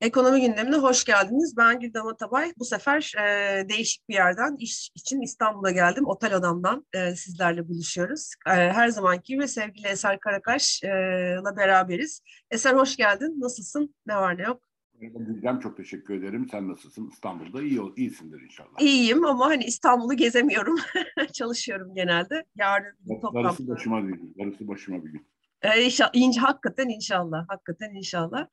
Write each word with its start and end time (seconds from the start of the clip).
Ekonomi 0.00 0.40
gündemine 0.40 0.76
hoş 0.76 1.04
geldiniz. 1.04 1.54
Ben 1.56 1.80
Güldem 1.80 2.06
Atabay. 2.06 2.52
Bu 2.58 2.64
sefer 2.64 3.12
e, 3.18 3.68
değişik 3.68 4.08
bir 4.08 4.14
yerden 4.14 4.56
iş 4.58 4.90
için 4.94 5.20
İstanbul'a 5.20 5.70
geldim. 5.70 6.06
Otel 6.06 6.36
odamdan 6.36 6.86
e, 6.92 7.14
sizlerle 7.14 7.68
buluşuyoruz. 7.68 8.30
E, 8.46 8.50
her 8.50 8.88
zamanki 8.88 9.34
gibi 9.34 9.48
sevgili 9.48 9.86
Eser 9.88 10.20
Karakaş'la 10.20 11.56
beraberiz. 11.56 12.20
Eser 12.50 12.74
hoş 12.74 12.96
geldin. 12.96 13.40
Nasılsın? 13.40 13.94
Ne 14.06 14.16
var 14.16 14.38
ne 14.38 14.42
yok? 14.42 14.62
Güldem 15.00 15.60
çok 15.60 15.76
teşekkür 15.76 16.14
ederim. 16.14 16.48
Sen 16.50 16.68
nasılsın? 16.68 17.08
İstanbul'da 17.12 17.62
iyi 17.62 17.80
iyisindir 17.96 18.40
inşallah. 18.40 18.80
İyiyim 18.80 19.24
ama 19.24 19.46
hani 19.46 19.64
İstanbul'u 19.64 20.14
gezemiyorum. 20.14 20.76
Çalışıyorum 21.32 21.94
genelde. 21.94 22.44
Yarın 22.56 22.96
toplantı. 23.22 23.48
Darısı 23.48 23.68
başıma 23.68 24.02
değil. 24.02 24.34
Darısı 24.38 24.68
başıma 24.68 25.04
bir 25.04 25.10
gün. 25.10 25.26
Ee, 25.62 25.82
inşallah, 25.82 26.12
hakikaten 26.36 26.88
inşallah, 26.88 27.44
hakikaten 27.48 27.94
inşallah. 27.94 28.46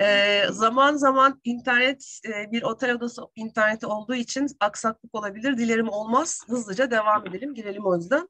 Ee, 0.00 0.42
zaman 0.50 0.96
zaman 0.96 1.40
internet 1.44 2.20
e, 2.26 2.52
bir 2.52 2.62
otel 2.62 2.94
odası 2.94 3.22
interneti 3.36 3.86
olduğu 3.86 4.14
için 4.14 4.46
aksaklık 4.60 5.14
olabilir. 5.14 5.58
Dilerim 5.58 5.88
olmaz. 5.88 6.40
Hızlıca 6.48 6.90
devam 6.90 7.26
edelim, 7.26 7.54
girelim 7.54 7.86
o 7.86 7.96
yüzden. 7.96 8.28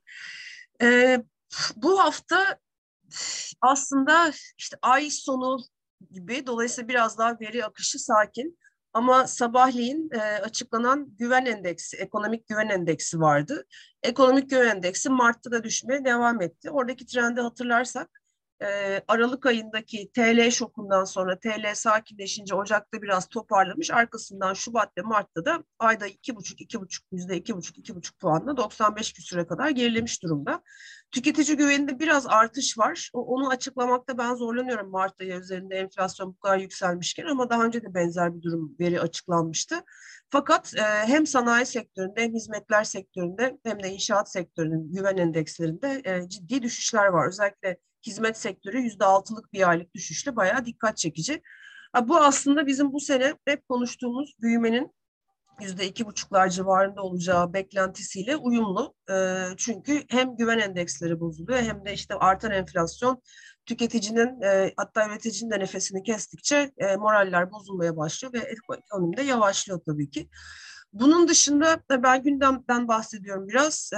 Ee, 0.82 1.23
bu 1.77 2.01
hafta 2.01 2.59
aslında 3.60 4.32
işte 4.59 4.76
ay 4.82 5.10
sonu 5.10 5.59
gibi 6.10 6.46
dolayısıyla 6.46 6.88
biraz 6.88 7.18
daha 7.18 7.40
veri 7.40 7.65
akışı 7.65 7.98
sakin. 7.98 8.59
Ama 8.92 9.27
sabahleyin 9.27 10.10
e, 10.12 10.19
açıklanan 10.19 11.16
güven 11.19 11.46
endeksi, 11.46 11.96
ekonomik 11.96 12.48
güven 12.48 12.69
endeksi 12.69 13.20
vardı. 13.20 13.66
Ekonomik 14.02 14.51
güven 14.51 14.77
endeksi 14.77 15.10
Mart'ta 15.10 15.51
da 15.51 15.65
düşmeye 15.65 16.05
devam 16.05 16.42
etti. 16.42 16.70
Oradaki 16.70 17.06
trendi 17.06 17.41
hatırlarsak 17.41 18.10
e, 18.62 19.01
Aralık 19.09 19.46
ayındaki 19.46 20.10
TL 20.12 20.51
şokundan 20.51 21.05
sonra 21.05 21.38
TL 21.38 21.74
sakinleşince 21.74 22.55
Ocak'ta 22.55 23.02
biraz 23.02 23.29
toparlamış. 23.29 23.90
Arkasından 23.90 24.54
Şubat 24.54 24.99
ve 24.99 25.02
Mart'ta 25.02 25.45
da 25.45 25.65
ayda 25.79 26.07
iki 26.07 26.37
buçuk, 26.37 26.60
iki 26.60 26.80
buçuk, 26.80 27.07
yüzde 27.12 27.37
iki 27.37 27.57
buçuk, 27.57 27.79
iki 27.79 27.95
buçuk 27.95 28.18
puanla 28.18 28.57
95 28.57 29.12
küsüre 29.12 29.46
kadar 29.46 29.71
gerilemiş 29.71 30.23
durumda. 30.23 30.62
Tüketici 31.12 31.56
güveninde 31.56 31.98
biraz 31.98 32.26
artış 32.26 32.78
var. 32.78 33.10
Onu 33.12 33.48
açıklamakta 33.48 34.18
ben 34.18 34.34
zorlanıyorum 34.34 34.90
Mart 34.90 35.20
ayı 35.20 35.34
üzerinde 35.34 35.76
enflasyon 35.76 36.32
bu 36.32 36.38
kadar 36.38 36.59
yükselmişken 36.59 37.26
ama 37.26 37.50
daha 37.50 37.65
önce 37.65 37.82
de 37.82 37.95
benzer 37.95 38.37
bir 38.37 38.42
durum 38.42 38.76
veri 38.80 39.00
açıklanmıştı. 39.00 39.74
Fakat 40.30 40.74
e, 40.76 40.82
hem 40.82 41.26
sanayi 41.26 41.66
sektöründe 41.66 42.23
hem 42.23 42.34
hizmetler 42.34 42.84
sektöründe 42.84 43.59
hem 43.65 43.82
de 43.82 43.88
inşaat 43.88 44.32
sektörünün 44.32 44.92
güven 44.92 45.16
endekslerinde 45.16 46.02
e, 46.04 46.28
ciddi 46.28 46.62
düşüşler 46.62 47.06
var. 47.06 47.28
Özellikle 47.28 47.78
hizmet 48.06 48.38
sektörü 48.38 48.78
yüzde 48.80 49.04
altılık 49.04 49.52
bir 49.52 49.68
aylık 49.68 49.95
düşüşle 49.95 50.37
bayağı 50.37 50.65
dikkat 50.65 50.96
çekici. 50.96 51.43
Bu 52.02 52.16
aslında 52.16 52.66
bizim 52.66 52.93
bu 52.93 53.00
sene 53.00 53.34
hep 53.45 53.68
konuştuğumuz 53.68 54.34
büyümenin 54.40 54.98
yüzde 55.60 55.87
iki 55.87 56.06
buçuklar 56.06 56.48
civarında 56.48 57.02
olacağı 57.02 57.52
beklentisiyle 57.52 58.37
uyumlu. 58.37 58.95
Çünkü 59.56 60.04
hem 60.09 60.37
güven 60.37 60.59
endeksleri 60.59 61.20
bozuluyor 61.20 61.59
hem 61.59 61.84
de 61.84 61.92
işte 61.92 62.15
artan 62.15 62.50
enflasyon 62.50 63.23
tüketicinin 63.66 64.41
hatta 64.76 65.09
üreticinin 65.09 65.50
de 65.50 65.59
nefesini 65.59 66.03
kestikçe 66.03 66.70
moraller 66.98 67.50
bozulmaya 67.50 67.97
başlıyor 67.97 68.32
ve 68.32 68.38
ekonomide 68.38 69.22
yavaşlıyor 69.22 69.81
tabii 69.87 70.10
ki. 70.10 70.28
Bunun 70.92 71.28
dışında 71.28 71.81
ben 71.91 72.22
gündemden 72.22 72.88
bahsediyorum 72.88 73.48
biraz. 73.48 73.91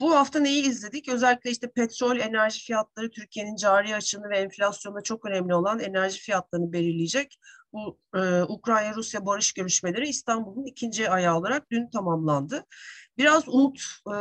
Bu 0.00 0.14
hafta 0.16 0.40
neyi 0.40 0.68
izledik? 0.68 1.08
Özellikle 1.08 1.50
işte 1.50 1.70
petrol, 1.70 2.16
enerji 2.16 2.60
fiyatları 2.60 3.10
Türkiye'nin 3.10 3.56
cari 3.56 3.94
açığını 3.94 4.30
ve 4.30 4.38
enflasyonda 4.38 5.00
çok 5.00 5.26
önemli 5.26 5.54
olan 5.54 5.80
enerji 5.80 6.20
fiyatlarını 6.20 6.72
belirleyecek. 6.72 7.38
Bu 7.74 7.98
e, 8.14 8.42
Ukrayna-Rusya 8.42 9.26
barış 9.26 9.52
görüşmeleri 9.52 10.08
İstanbul'un 10.08 10.64
ikinci 10.64 11.10
ayağı 11.10 11.38
olarak 11.38 11.70
dün 11.70 11.90
tamamlandı. 11.90 12.64
Biraz 13.18 13.48
umut 13.48 13.80
e, 14.06 14.16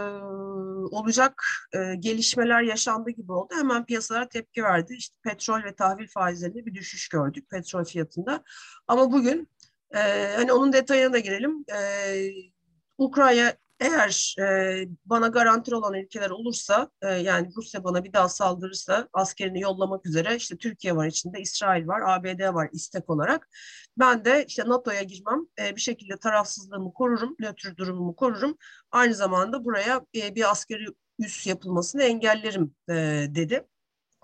olacak 0.96 1.44
e, 1.74 1.96
gelişmeler 1.96 2.62
yaşandı 2.62 3.09
gibi 3.09 3.31
oldu. 3.31 3.53
Hemen 3.58 3.86
piyasalar 3.86 4.30
tepki 4.30 4.63
verdi. 4.63 4.94
İşte 4.94 5.18
petrol 5.24 5.63
ve 5.63 5.75
tahvil 5.75 6.08
faizlerinde 6.08 6.66
bir 6.66 6.74
düşüş 6.74 7.08
gördük 7.09 7.50
petrol 7.50 7.84
fiyatında. 7.84 8.44
Ama 8.88 9.12
bugün 9.12 9.50
e, 9.96 10.00
hani 10.36 10.53
onun 10.53 10.74
detayına 10.74 11.13
da 11.13 11.19
girelim. 11.19 11.66
E, 11.75 11.80
Ukrayna 12.97 13.53
eğer 13.80 14.36
e, 14.40 14.88
bana 15.06 15.28
garanti 15.28 15.76
olan 15.76 15.94
ülkeler 15.94 16.30
olursa, 16.30 16.90
e, 17.02 17.08
yani 17.08 17.50
Rusya 17.58 17.84
bana 17.84 18.04
bir 18.04 18.14
daha 18.14 18.30
saldırırsa 18.30 19.08
askerini 19.14 19.62
yollamak 19.62 20.06
üzere 20.06 20.36
işte 20.36 20.58
Türkiye 20.58 20.96
var 20.96 21.08
içinde, 21.08 21.42
İsrail 21.42 21.88
var, 21.88 22.02
ABD 22.06 22.54
var 22.54 22.70
istek 22.72 23.10
olarak. 23.10 23.50
Ben 23.98 24.26
de 24.26 24.46
işte 24.48 24.64
NATO'ya 24.68 25.04
girmem, 25.04 25.40
e, 25.60 25.76
bir 25.76 25.82
şekilde 25.82 26.18
tarafsızlığımı 26.18 26.94
korurum, 26.94 27.36
nötr 27.40 27.78
durumumu 27.78 28.16
korurum. 28.16 28.58
Aynı 28.92 29.14
zamanda 29.14 29.66
buraya 29.66 30.06
e, 30.16 30.36
bir 30.36 30.52
askeri 30.52 30.86
üs 31.20 31.48
yapılmasını 31.48 32.04
engellerim 32.04 32.76
e, 32.90 32.94
dedi. 33.30 33.68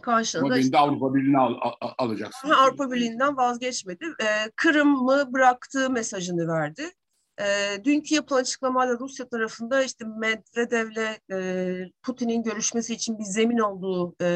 Karşılığında 0.02 0.46
Ama 0.48 0.58
işte, 0.58 0.78
Avrupa 0.78 1.16
Birliği'ne 1.16 1.38
al, 1.38 1.54
al, 1.62 1.92
alacaksın. 1.98 2.50
Avrupa 2.50 2.92
Birliği'nden 2.92 3.38
vazgeçmedi. 3.38 4.06
E, 4.22 4.52
Kırım'ı 4.56 5.34
bıraktığı 5.34 5.90
mesajını 5.90 6.48
verdi. 6.48 6.92
E, 7.40 7.78
dünkü 7.84 8.16
yapılan 8.16 8.42
açıklamalarla 8.42 9.00
Rusya 9.00 9.30
tarafında 9.30 9.84
işte 9.84 10.06
Medvedev'le 10.06 11.18
e, 11.32 11.92
Putin'in 12.04 12.44
görüşmesi 12.44 12.94
için 12.94 13.20
bir 13.20 13.24
zemin 13.24 13.58
olduğu, 13.58 14.16
e, 14.22 14.30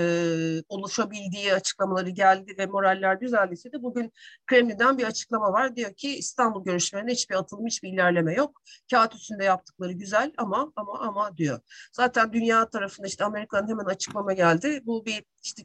oluşabildiği 0.70 1.54
açıklamaları 1.54 2.10
geldi 2.10 2.56
ve 2.58 2.66
moraller 2.66 3.22
düzeldiyse 3.22 3.72
de 3.72 3.84
bugün 3.84 4.12
Kremlin'den 4.46 4.98
bir 4.98 5.04
açıklama 5.04 5.54
var. 5.54 5.76
Diyor 5.76 5.94
ki 5.94 6.16
İstanbul 6.18 6.66
görüşmelerinde 6.66 7.12
hiçbir 7.12 7.36
atılım, 7.36 7.66
hiçbir 7.66 7.94
ilerleme 7.94 8.34
yok. 8.34 8.62
Kağıt 8.92 9.16
üstünde 9.16 9.44
yaptıkları 9.44 9.92
güzel 9.92 10.32
ama 10.38 10.72
ama 10.76 11.00
ama 11.00 11.38
diyor. 11.38 11.60
Zaten 11.92 12.34
dünya 12.34 12.70
tarafında 12.70 13.08
işte 13.08 13.26
Amerika'nın 13.26 13.68
hemen 13.68 13.86
açıklama 13.86 14.34
geldi. 14.34 14.82
Bu 14.86 15.06
bir 15.06 15.24
işte 15.44 15.64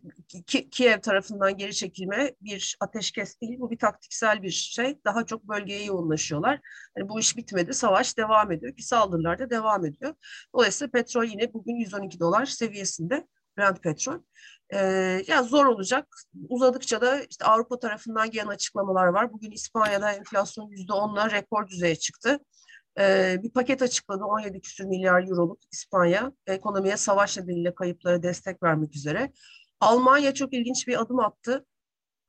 Kiev 0.71 1.01
tarafından 1.01 1.57
geri 1.57 1.75
çekilme 1.75 2.35
bir 2.41 2.77
ateşkes 2.81 3.41
değil, 3.41 3.61
bu 3.61 3.71
bir 3.71 3.79
taktiksel 3.79 4.43
bir 4.43 4.51
şey. 4.51 4.99
Daha 5.05 5.27
çok 5.27 5.49
bölgeye 5.49 5.85
yoğunlaşıyorlar. 5.85 6.61
Yani 6.97 7.09
bu 7.09 7.21
iş 7.21 7.28
bitmedi, 7.37 7.75
savaş 7.75 8.19
devam 8.19 8.53
ediyor 8.53 8.77
ki 8.77 8.83
saldırılar 8.83 9.39
da 9.39 9.51
devam 9.51 9.87
ediyor. 9.87 10.15
Dolayısıyla 10.55 10.91
petrol 10.91 11.25
yine 11.25 11.53
bugün 11.53 11.75
112 11.75 12.21
dolar 12.21 12.47
seviyesinde. 12.47 13.27
Brent 13.59 13.83
petrol. 13.83 14.19
Ee, 14.71 14.79
ya 15.27 15.43
zor 15.43 15.67
olacak. 15.67 16.07
Uzadıkça 16.49 17.01
da 17.01 17.21
işte 17.23 17.45
Avrupa 17.45 17.79
tarafından 17.79 18.31
gelen 18.31 18.47
açıklamalar 18.47 19.07
var. 19.07 19.33
Bugün 19.33 19.51
İspanya'da 19.51 20.13
enflasyon 20.13 20.69
yüzde 20.71 20.93
onla 20.93 21.31
rekor 21.31 21.69
düzeye 21.69 21.97
çıktı. 21.97 22.39
Ee, 23.01 23.37
bir 23.43 23.51
paket 23.51 23.83
açıkladı 23.83 24.25
17 24.25 24.61
küsür 24.61 24.85
milyar 24.85 25.23
euroluk 25.23 25.59
İspanya 25.73 26.33
ekonomiye 26.47 26.97
savaş 26.97 27.39
nedeniyle 27.39 27.75
kayıplara 27.75 28.23
destek 28.23 28.63
vermek 28.63 28.97
üzere. 28.97 29.33
Almanya 29.81 30.35
çok 30.35 30.55
ilginç 30.55 30.89
bir 30.89 31.01
adım 31.01 31.19
attı. 31.19 31.67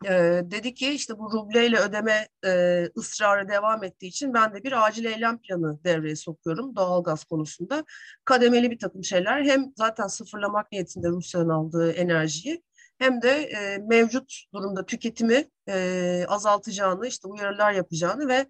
Ee, 0.05 0.41
dedi 0.45 0.73
ki 0.73 0.89
işte 0.93 1.17
bu 1.19 1.31
rubleyle 1.31 1.77
ödeme 1.79 2.27
e, 2.45 2.83
ısrarı 2.97 3.49
devam 3.49 3.83
ettiği 3.83 4.07
için 4.07 4.33
ben 4.33 4.53
de 4.53 4.63
bir 4.63 4.87
acil 4.87 5.05
eylem 5.05 5.37
planı 5.41 5.83
devreye 5.83 6.15
sokuyorum 6.15 6.75
doğalgaz 6.75 7.23
konusunda. 7.23 7.85
Kademeli 8.25 8.71
bir 8.71 8.79
takım 8.79 9.03
şeyler 9.03 9.43
hem 9.43 9.73
zaten 9.75 10.07
sıfırlamak 10.07 10.71
niyetinde 10.71 11.07
Rusya'nın 11.09 11.49
aldığı 11.49 11.91
enerjiyi 11.91 12.63
hem 12.97 13.21
de 13.21 13.29
e, 13.29 13.77
mevcut 13.77 14.43
durumda 14.53 14.85
tüketimi 14.85 15.45
e, 15.69 16.25
azaltacağını, 16.27 17.07
işte 17.07 17.27
uyarılar 17.27 17.71
yapacağını 17.71 18.27
ve 18.27 18.45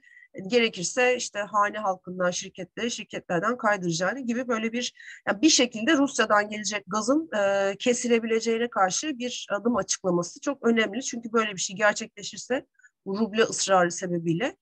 gerekirse 0.47 1.15
işte 1.15 1.39
hane 1.39 1.77
halkından 1.77 2.31
şirketleri 2.31 2.91
şirketlerden 2.91 3.57
kaydıracağını 3.57 4.19
gibi 4.19 4.47
böyle 4.47 4.71
bir 4.71 4.93
yani 5.27 5.41
bir 5.41 5.49
şekilde 5.49 5.97
Rusya'dan 5.97 6.49
gelecek 6.49 6.83
gazın 6.87 7.29
e, 7.37 7.75
kesilebileceğine 7.79 8.69
karşı 8.69 9.17
bir 9.19 9.47
adım 9.51 9.75
açıklaması 9.75 10.41
çok 10.41 10.67
önemli. 10.67 11.03
Çünkü 11.03 11.33
böyle 11.33 11.51
bir 11.51 11.61
şey 11.61 11.75
gerçekleşirse 11.75 12.65
ruble 13.07 13.43
ısrarı 13.43 13.91
sebebiyle 13.91 14.55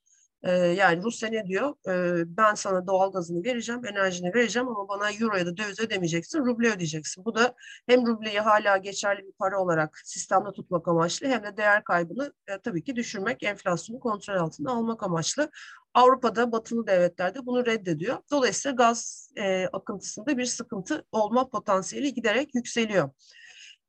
ee, 0.44 0.51
yani 0.51 1.04
Rusya 1.04 1.30
ne 1.30 1.45
diyor? 1.48 1.74
Ee, 1.88 2.38
ben 2.38 2.54
sana 2.54 2.88
doğal 2.88 3.12
gazını 3.12 3.44
vereceğim, 3.44 3.86
enerjini 3.86 4.34
vereceğim 4.34 4.68
ama 4.68 4.88
bana 4.88 5.12
euro 5.12 5.38
ya 5.38 5.45
da 5.45 5.57
döviz 5.57 5.80
ödemeyeceksin, 5.80 6.39
ruble 6.39 6.68
ödeyeceksin. 6.69 7.25
Bu 7.25 7.36
da 7.36 7.56
hem 7.88 8.07
rubleyi 8.07 8.39
hala 8.39 8.78
geçerli 8.78 9.19
bir 9.28 9.31
para 9.31 9.62
olarak 9.62 10.00
sistemde 10.04 10.51
tutmak 10.51 10.88
amaçlı 10.88 11.28
hem 11.28 11.44
de 11.44 11.57
değer 11.57 11.84
kaybını 11.84 12.34
e, 12.48 12.60
tabii 12.60 12.84
ki 12.84 12.95
düşürmek, 12.95 13.44
enflasyonu 13.44 14.00
kontrol 14.00 14.36
altında 14.36 14.72
almak 14.72 15.04
amaçlı. 15.04 15.51
Avrupa'da, 15.94 16.51
batılı 16.51 16.88
devletlerde 16.88 17.45
bunu 17.45 17.66
reddediyor. 17.66 18.18
Dolayısıyla 18.31 18.75
gaz 18.75 19.31
e, 19.38 19.68
akıntısında 19.74 20.38
bir 20.38 20.45
sıkıntı 20.45 21.06
olma 21.12 21.50
potansiyeli 21.50 22.13
giderek 22.13 22.56
yükseliyor. 22.56 23.10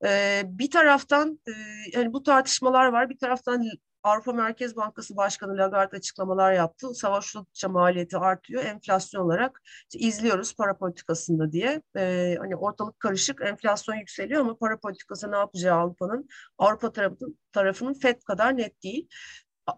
Ee, 0.05 0.43
bir 0.47 0.71
taraftan 0.71 1.41
e, 1.49 1.53
yani 1.93 2.12
bu 2.12 2.23
tartışmalar 2.23 2.87
var, 2.87 3.11
bir 3.11 3.19
taraftan 3.19 3.65
Avrupa 4.03 4.33
Merkez 4.33 4.77
Bankası 4.77 5.17
Başkanı 5.17 5.56
Lagarde 5.56 5.97
açıklamalar 5.97 6.53
yaptı. 6.53 6.95
Savaş 6.95 7.37
oldukça 7.37 7.69
maliyeti 7.69 8.17
artıyor. 8.17 8.65
Enflasyon 8.65 9.25
olarak 9.25 9.61
işte 9.65 10.06
izliyoruz 10.06 10.56
para 10.56 10.77
politikasında 10.77 11.53
diye. 11.53 11.83
Ee, 11.97 12.37
hani 12.39 12.56
ortalık 12.56 13.00
karışık, 13.00 13.43
enflasyon 13.43 13.97
yükseliyor 13.97 14.41
ama 14.41 14.56
para 14.56 14.79
politikası 14.79 15.33
ne 15.33 15.37
yapacağı 15.37 15.79
Avrupa'nın, 15.79 16.29
Avrupa 16.59 16.93
tarafının, 16.93 17.39
tarafının 17.53 17.95
FED 17.95 18.23
kadar 18.23 18.56
net 18.56 18.83
değil. 18.83 19.09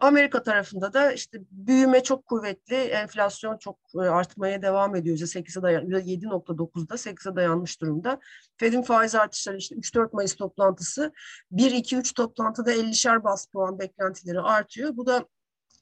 Amerika 0.00 0.42
tarafında 0.42 0.92
da 0.92 1.12
işte 1.12 1.38
büyüme 1.50 2.02
çok 2.02 2.26
kuvvetli, 2.26 2.76
enflasyon 2.76 3.58
çok 3.58 3.78
e, 3.94 3.98
artmaya 3.98 4.62
devam 4.62 4.96
ediyor. 4.96 5.16
%8'e 5.16 5.62
dayan, 5.62 5.86
%7.9'da 5.86 6.94
8'e 6.94 7.36
dayanmış 7.36 7.80
durumda. 7.80 8.20
Fed'in 8.56 8.82
faiz 8.82 9.14
artışları 9.14 9.56
işte 9.56 9.74
3-4 9.74 10.08
Mayıs 10.12 10.34
toplantısı 10.34 11.12
1-2-3 11.52 12.14
toplantıda 12.14 12.74
50'şer 12.74 13.24
bas 13.24 13.46
puan 13.46 13.78
beklentileri 13.78 14.40
artıyor. 14.40 14.96
Bu 14.96 15.06
da 15.06 15.24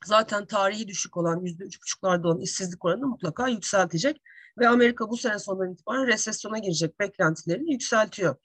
zaten 0.06 0.46
tarihi 0.46 0.88
düşük 0.88 1.16
olan 1.16 1.44
%3,5'larda 1.44 2.26
olan 2.26 2.40
işsizlik 2.40 2.84
oranını 2.84 3.06
mutlaka 3.06 3.48
yükseltecek. 3.48 4.22
Ve 4.58 4.68
Amerika 4.68 5.10
bu 5.10 5.16
sene 5.16 5.38
sonundan 5.38 5.72
itibaren 5.72 6.06
resesyona 6.06 6.58
girecek 6.58 7.00
beklentilerini 7.00 7.72
yükseltiyor. 7.72 8.36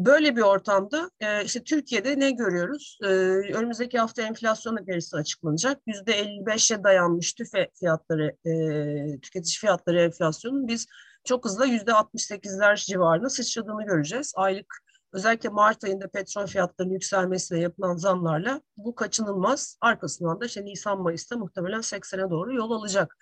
Böyle 0.00 0.36
bir 0.36 0.40
ortamda 0.42 1.10
e, 1.20 1.44
işte 1.44 1.64
Türkiye'de 1.64 2.18
ne 2.18 2.30
görüyoruz? 2.30 2.98
E, 3.02 3.06
önümüzdeki 3.54 3.98
hafta 3.98 4.22
enflasyon 4.22 4.86
verisi 4.86 5.16
açıklanacak. 5.16 5.78
Yüzde 5.86 6.20
55'e 6.20 6.84
dayanmış 6.84 7.32
tüfe 7.32 7.68
fiyatları, 7.80 8.36
e, 8.44 9.20
tüketici 9.20 9.58
fiyatları 9.58 10.00
enflasyonun 10.00 10.68
biz 10.68 10.86
çok 11.24 11.44
hızlı 11.44 11.66
yüzde 11.66 11.90
68'ler 11.90 12.76
civarında 12.76 13.28
sıçradığını 13.28 13.84
göreceğiz. 13.84 14.32
Aylık 14.36 14.74
özellikle 15.12 15.48
Mart 15.48 15.84
ayında 15.84 16.08
petrol 16.08 16.46
fiyatlarının 16.46 16.94
yükselmesiyle 16.94 17.62
yapılan 17.62 17.96
zamlarla 17.96 18.60
bu 18.76 18.94
kaçınılmaz. 18.94 19.78
Arkasından 19.80 20.40
da 20.40 20.46
işte 20.46 20.64
Nisan-Mayıs'ta 20.64 21.36
muhtemelen 21.36 21.80
80'e 21.80 22.30
doğru 22.30 22.54
yol 22.54 22.70
alacak. 22.70 23.16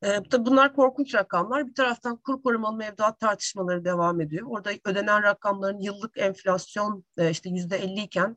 Tabii 0.00 0.46
bunlar 0.46 0.74
korkunç 0.74 1.14
rakamlar. 1.14 1.66
Bir 1.66 1.74
taraftan 1.74 2.16
kur 2.16 2.42
korumalı 2.42 2.76
mevduat 2.76 3.20
tartışmaları 3.20 3.84
devam 3.84 4.20
ediyor. 4.20 4.46
Orada 4.50 4.70
ödenen 4.84 5.22
rakamların 5.22 5.80
yıllık 5.80 6.18
enflasyon 6.18 7.04
işte 7.30 7.50
yüzde 7.50 7.76
50 7.76 8.00
iken 8.00 8.36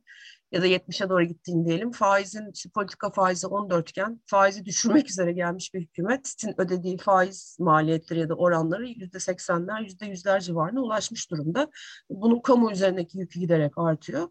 ya 0.51 0.61
da 0.61 0.67
70'e 0.67 1.09
doğru 1.09 1.23
gittiğini 1.23 1.65
diyelim. 1.65 1.91
Faizin, 1.91 2.51
işte 2.53 2.69
politika 2.69 3.11
faizi 3.11 3.47
14 3.47 3.89
iken 3.89 4.21
faizi 4.25 4.65
düşürmek 4.65 5.09
üzere 5.09 5.31
gelmiş 5.31 5.73
bir 5.73 5.81
hükümetin 5.81 6.61
ödediği 6.61 6.97
faiz 6.97 7.57
maliyetleri 7.59 8.19
ya 8.19 8.29
da 8.29 8.35
oranları 8.35 8.87
yüzde 8.87 9.17
80'ler, 9.17 9.83
yüzde 9.83 10.05
yüzler 10.05 10.39
civarına 10.39 10.81
ulaşmış 10.81 11.31
durumda. 11.31 11.69
Bunun 12.09 12.39
kamu 12.39 12.71
üzerindeki 12.71 13.17
yükü 13.17 13.39
giderek 13.39 13.73
artıyor. 13.77 14.27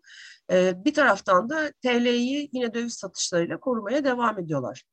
Bir 0.53 0.95
taraftan 0.95 1.51
da 1.51 1.73
TL'yi 1.83 2.51
yine 2.53 2.75
döviz 2.75 2.95
satışlarıyla 2.95 3.61
korumaya 3.61 4.05
devam 4.05 4.39
ediyorlar. 4.39 4.85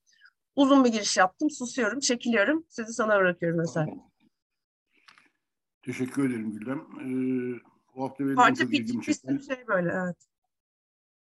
Uzun 0.58 0.84
bir 0.84 0.90
giriş 0.90 1.18
yaptım. 1.18 1.50
Susuyorum, 1.50 2.00
çekiliyorum. 2.00 2.66
Sizi 2.70 2.94
sana 2.94 3.20
bırakıyorum 3.20 3.60
mesela. 3.60 3.88
Teşekkür 5.82 6.30
ederim 6.30 6.52
Gülem. 6.52 6.80
Ee, 6.80 7.60
bu 7.96 8.04
hafta 8.04 8.24
benim 8.26 8.36
Parça 8.36 8.64
çok 8.64 8.74
ilgimi 8.74 9.04
şey 9.06 9.68
böyle, 9.68 9.92
evet. 9.92 10.28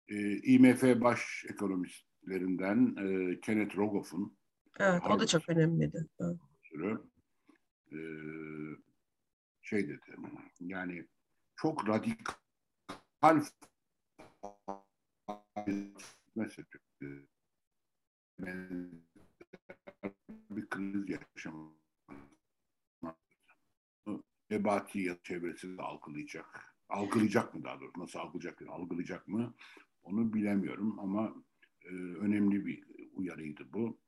E, 0.08 0.36
IMF 0.36 0.82
baş 1.00 1.44
ekonomistlerinden 1.48 2.96
e, 2.96 3.40
Kenneth 3.40 3.76
Rogoff'un 3.76 4.38
Evet, 4.78 5.02
o 5.10 5.20
da 5.20 5.26
çok 5.26 5.48
önemliydi. 5.48 6.06
Evet. 6.20 7.00
E, 7.92 7.98
şey 9.62 9.88
dedi, 9.88 10.16
yani 10.60 11.06
çok 11.56 11.88
radikal 11.88 12.34
mesela 16.36 16.70
bir 20.50 20.68
kriz 20.68 21.08
yaşamak 21.08 21.80
ebati 24.50 25.18
çevresi 25.22 25.78
de 25.78 25.82
algılayacak. 25.82 26.74
Algılayacak 26.88 27.54
mı 27.54 27.64
daha 27.64 27.80
doğrusu? 27.80 28.00
Nasıl 28.00 28.18
algılayacak? 28.18 28.62
Algılayacak 28.68 29.28
mı? 29.28 29.54
Onu 30.02 30.32
bilemiyorum 30.32 30.98
ama 30.98 31.34
e, 31.84 31.88
önemli 31.94 32.66
bir 32.66 32.84
uyarıydı 33.12 33.72
bu. 33.72 33.98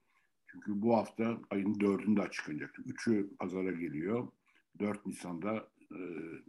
Çünkü 0.46 0.82
bu 0.82 0.96
hafta 0.96 1.40
ayın 1.50 1.81
dördünde 1.81 2.23
açıklanacak. 2.23 2.78
Üçü 2.85 3.37
pazara 3.38 3.73
geliyor. 3.73 4.28
4 4.78 5.06
Nisan'da 5.06 5.69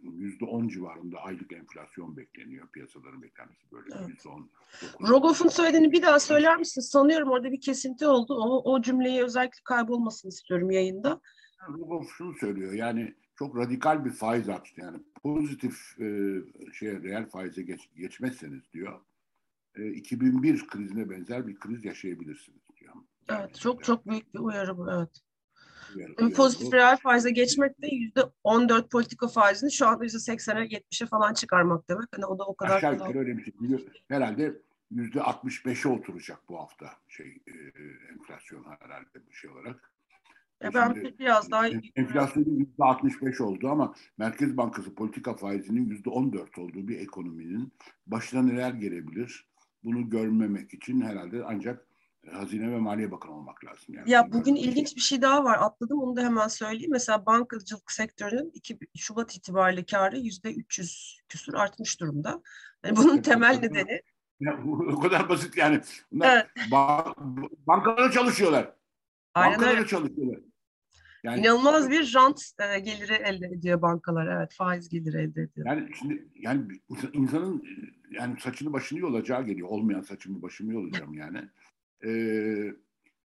yüzde 0.03 0.45
on 0.45 0.67
civarında 0.67 1.17
aylık 1.17 1.53
enflasyon 1.53 2.17
bekleniyor. 2.17 2.67
Piyasaların 2.67 3.21
beklentisi 3.21 3.71
böyle 3.71 4.05
yüzde 4.07 4.29
on. 4.29 4.49
Rogoff'un 5.01 5.47
söylediğini 5.47 5.91
bir 5.91 6.01
daha 6.01 6.19
söyler 6.19 6.57
misin? 6.57 6.81
Sanıyorum 6.81 7.29
orada 7.29 7.51
bir 7.51 7.61
kesinti 7.61 8.07
oldu. 8.07 8.35
O, 8.35 8.71
o 8.73 8.81
cümleyi 8.81 9.23
özellikle 9.23 9.59
kaybolmasını 9.63 10.29
istiyorum 10.29 10.71
yayında. 10.71 11.21
Rogoff 11.69 12.09
şunu 12.17 12.33
söylüyor 12.33 12.73
yani 12.73 13.15
çok 13.35 13.57
radikal 13.57 14.05
bir 14.05 14.11
faiz 14.11 14.49
artışı 14.49 14.81
yani 14.81 14.97
pozitif 15.23 15.99
e, 15.99 16.05
şey 16.73 17.03
reel 17.03 17.29
faize 17.29 17.63
geç, 17.63 17.89
geçmezseniz 17.95 18.73
diyor 18.73 18.99
e, 19.75 19.87
2001 19.87 20.67
krizine 20.67 21.09
benzer 21.09 21.47
bir 21.47 21.55
kriz 21.55 21.85
yaşayabilirsiniz 21.85 22.61
diyor. 22.79 22.93
Evet 23.29 23.55
çok 23.55 23.83
çok 23.83 24.07
büyük 24.07 24.33
bir 24.33 24.39
uyarı 24.39 24.77
bu 24.77 24.91
evet. 24.91 25.21
Uyarı, 25.95 26.33
pozitif 26.33 26.67
bu. 26.67 26.73
reel 26.73 26.97
faize 26.97 27.31
geçmek 27.31 27.81
de 27.81 27.87
yüzde 27.87 28.21
14 28.43 28.91
politika 28.91 29.27
faizini 29.27 29.71
şu 29.71 29.87
anda 29.87 30.03
yüzde 30.03 30.17
80'e 30.17 30.65
70'e 30.65 31.07
falan 31.07 31.33
çıkarmak 31.33 31.89
demek. 31.89 32.07
Hani 32.15 32.25
o 32.25 32.39
da 32.39 32.43
o 32.43 32.55
kadar 32.55 32.77
Aşağı 32.77 32.93
yukarı 32.93 33.19
öyle 33.19 33.37
bir 33.37 33.43
şey. 33.43 33.53
Herhalde 34.07 34.53
yüzde 34.91 35.19
65'e 35.19 35.91
oturacak 35.91 36.49
bu 36.49 36.59
hafta 36.59 36.89
şey 37.07 37.27
e, 37.47 37.53
enflasyon 38.13 38.65
herhalde 38.79 39.27
bir 39.29 39.33
şey 39.33 39.49
olarak. 39.49 39.93
E 40.63 40.73
ben 40.73 40.93
Şimdi, 40.93 41.19
biraz 41.19 41.51
daha... 41.51 41.67
Enflasyonun 41.95 42.55
yüzde 42.55 42.83
65 42.83 43.41
oldu 43.41 43.69
ama 43.69 43.93
Merkez 44.17 44.57
Bankası 44.57 44.95
politika 44.95 45.33
faizinin 45.33 45.89
yüzde 45.89 46.09
14 46.09 46.57
olduğu 46.57 46.87
bir 46.87 46.99
ekonominin 46.99 47.73
başına 48.07 48.41
neler 48.41 48.73
gelebilir? 48.73 49.47
Bunu 49.83 50.09
görmemek 50.09 50.73
için 50.73 51.01
herhalde 51.01 51.43
ancak 51.45 51.77
e, 51.77 51.83
Hazine 52.31 52.71
ve 52.71 52.77
Maliye 52.77 53.11
Bakanı 53.11 53.35
olmak 53.35 53.65
lazım. 53.65 53.95
Yani. 53.95 54.11
Ya 54.11 54.31
bugün 54.31 54.55
ilginç 54.55 54.95
bir 54.95 55.01
şey 55.01 55.21
daha 55.21 55.43
var. 55.43 55.57
Atladım 55.61 55.99
onu 55.99 56.15
da 56.15 56.21
hemen 56.21 56.47
söyleyeyim. 56.47 56.91
Mesela 56.91 57.25
bankacılık 57.25 57.91
sektörünün 57.91 58.51
2 58.53 58.79
Şubat 58.97 59.35
itibariyle 59.35 59.85
karı 59.85 60.17
yüzde 60.17 60.53
300 60.53 61.19
küsur 61.29 61.53
artmış 61.53 61.99
durumda. 61.99 62.41
Yani 62.85 62.95
bunun 62.97 63.21
temel 63.21 63.59
nedeni 63.59 64.01
ya, 64.39 64.63
o 64.65 64.99
kadar 64.99 65.29
basit 65.29 65.57
yani. 65.57 65.81
Bunlar 66.11 66.37
evet. 66.37 66.71
ba 66.71 67.15
bankalara 67.67 68.11
çalışıyorlar. 68.11 68.73
Aynen 69.33 69.53
bankalara 69.53 69.77
öyle. 69.77 69.87
çalışıyorlar. 69.87 70.39
Yani, 71.23 71.39
İnanılmaz 71.39 71.89
bir 71.89 72.13
rant 72.15 72.41
e, 72.59 72.79
geliri 72.79 73.13
elde 73.13 73.45
ediyor 73.45 73.81
bankalar. 73.81 74.37
Evet, 74.37 74.53
faiz 74.53 74.89
geliri 74.89 75.17
elde 75.17 75.41
ediyor. 75.41 75.67
Yani 75.67 75.89
şimdi 75.99 76.27
yani 76.35 76.67
insanın 77.13 77.63
yani 78.11 78.39
saçını 78.39 78.73
başını 78.73 78.99
yolacağı 78.99 79.45
geliyor. 79.45 79.67
Olmayan 79.69 80.01
saçımı 80.01 80.41
başımı 80.41 80.73
yolacağım 80.73 81.13
yani. 81.13 81.49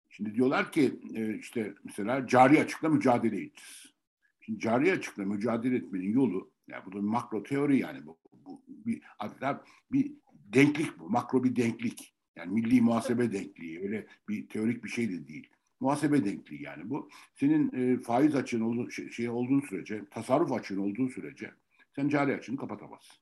Şimdi 0.09 0.35
diyorlar 0.35 0.71
ki 0.71 0.99
işte 1.39 1.73
mesela 1.83 2.27
cari 2.27 2.61
açıkla 2.61 2.89
mücadele 2.89 3.35
edeceğiz. 3.35 3.93
Şimdi 4.41 4.59
cari 4.59 4.91
açıkla 4.91 5.25
mücadele 5.25 5.75
etmenin 5.75 6.13
yolu 6.13 6.51
yani 6.67 6.85
bu 6.85 6.93
da 6.93 7.01
makro 7.01 7.43
teori 7.43 7.79
yani 7.79 8.05
bu, 8.05 8.17
bu 8.33 8.61
bir 8.67 9.01
hatta 9.03 9.63
bir 9.91 10.11
denklik 10.29 10.99
bu. 10.99 11.09
Makro 11.09 11.43
bir 11.43 11.55
denklik. 11.55 12.13
Yani 12.35 12.53
milli 12.53 12.81
muhasebe 12.81 13.31
denkliği. 13.31 13.81
Öyle 13.81 14.07
bir 14.29 14.49
teorik 14.49 14.83
bir 14.83 14.89
şey 14.89 15.09
de 15.09 15.27
değil. 15.27 15.49
Muhasebe 15.79 16.25
denkliği 16.25 16.63
yani 16.63 16.89
bu. 16.89 17.09
Senin 17.35 17.71
e, 17.73 18.01
faiz 18.01 18.35
açığın 18.35 18.61
olduğu, 18.61 18.91
şey, 18.91 19.09
şey 19.09 19.29
olduğun 19.29 19.61
sürece, 19.61 20.05
tasarruf 20.11 20.51
açığın 20.51 20.77
olduğu 20.77 21.09
sürece 21.09 21.51
sen 21.95 22.09
cari 22.09 22.35
açığını 22.35 22.57
kapatamazsın. 22.57 23.20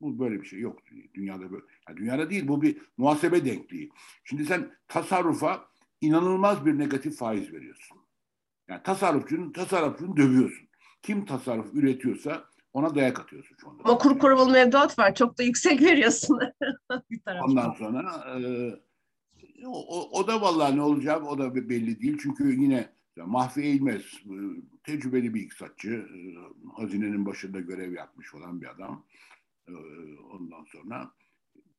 Bu 0.00 0.18
böyle 0.18 0.40
bir 0.40 0.46
şey 0.46 0.60
yok 0.60 0.78
dünyada 1.14 1.52
böyle. 1.52 1.64
Yani 1.88 1.98
dünyada 1.98 2.30
değil 2.30 2.48
bu 2.48 2.62
bir 2.62 2.76
muhasebe 2.96 3.44
denkliği. 3.44 3.90
Şimdi 4.24 4.44
sen 4.44 4.70
tasarrufa 4.88 5.68
inanılmaz 6.00 6.66
bir 6.66 6.78
negatif 6.78 7.18
faiz 7.18 7.52
veriyorsun. 7.52 7.98
Yani 8.68 8.82
tasarrufçunun 8.82 9.52
tasarrufçunu 9.52 10.16
dövüyorsun. 10.16 10.68
Kim 11.02 11.24
tasarruf 11.24 11.74
üretiyorsa 11.74 12.44
ona 12.72 12.94
dayak 12.94 13.20
atıyorsun 13.20 13.56
şu 13.60 13.68
anda. 13.68 13.82
Ama 13.84 13.98
kur 13.98 14.18
korumalı 14.18 14.52
mevduat 14.52 14.98
var. 14.98 15.14
Çok 15.14 15.38
da 15.38 15.42
yüksek 15.42 15.82
veriyorsun. 15.82 16.40
bir 17.10 17.20
Ondan 17.44 17.70
sonra 17.70 18.26
e, 18.40 19.66
o, 19.66 20.10
o 20.20 20.26
da 20.26 20.40
vallahi 20.40 20.76
ne 20.76 20.82
olacak 20.82 21.26
o 21.26 21.38
da 21.38 21.54
belli 21.54 22.00
değil. 22.00 22.18
Çünkü 22.22 22.60
yine 22.60 22.88
Mahfi 23.16 23.60
Eğilmez 23.60 24.02
e, 24.02 24.36
tecrübeli 24.84 25.34
bir 25.34 25.40
iktisatçı. 25.40 25.90
E, 25.90 26.18
hazinenin 26.76 27.26
başında 27.26 27.60
görev 27.60 27.92
yapmış 27.92 28.34
olan 28.34 28.60
bir 28.60 28.66
adam. 28.66 29.04
E, 29.68 29.72
ondan 30.18 30.64
sonra 30.64 31.12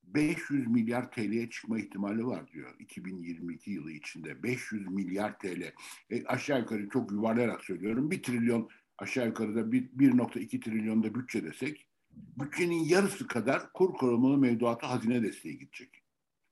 500 0.04 0.68
milyar 0.68 1.12
TL'ye 1.12 1.50
çıkma 1.50 1.80
ihtimali 1.80 2.26
var 2.26 2.52
diyor 2.52 2.76
2022 2.80 3.72
yılı 3.72 3.92
içinde. 3.92 4.44
500 4.44 4.88
milyar 4.88 5.40
TL. 5.40 5.74
E, 6.10 6.26
aşağı 6.26 6.60
yukarı 6.60 6.90
çok 6.90 7.12
yuvarlayarak 7.12 7.64
söylüyorum. 7.64 8.12
1 8.12 8.24
trilyon 8.24 8.70
aşağı 8.98 9.28
yukarıda 9.28 9.60
1.2 9.60 10.60
trilyonda 10.60 11.16
bütçe 11.16 11.44
desek 11.44 11.88
bütçenin 12.12 12.84
yarısı 12.84 13.28
kadar 13.28 13.74
kur 13.74 13.94
korumalı 13.94 14.38
mevduata 14.38 14.90
hazine 14.90 15.24
desteği 15.24 15.60
gidecek. 15.60 16.04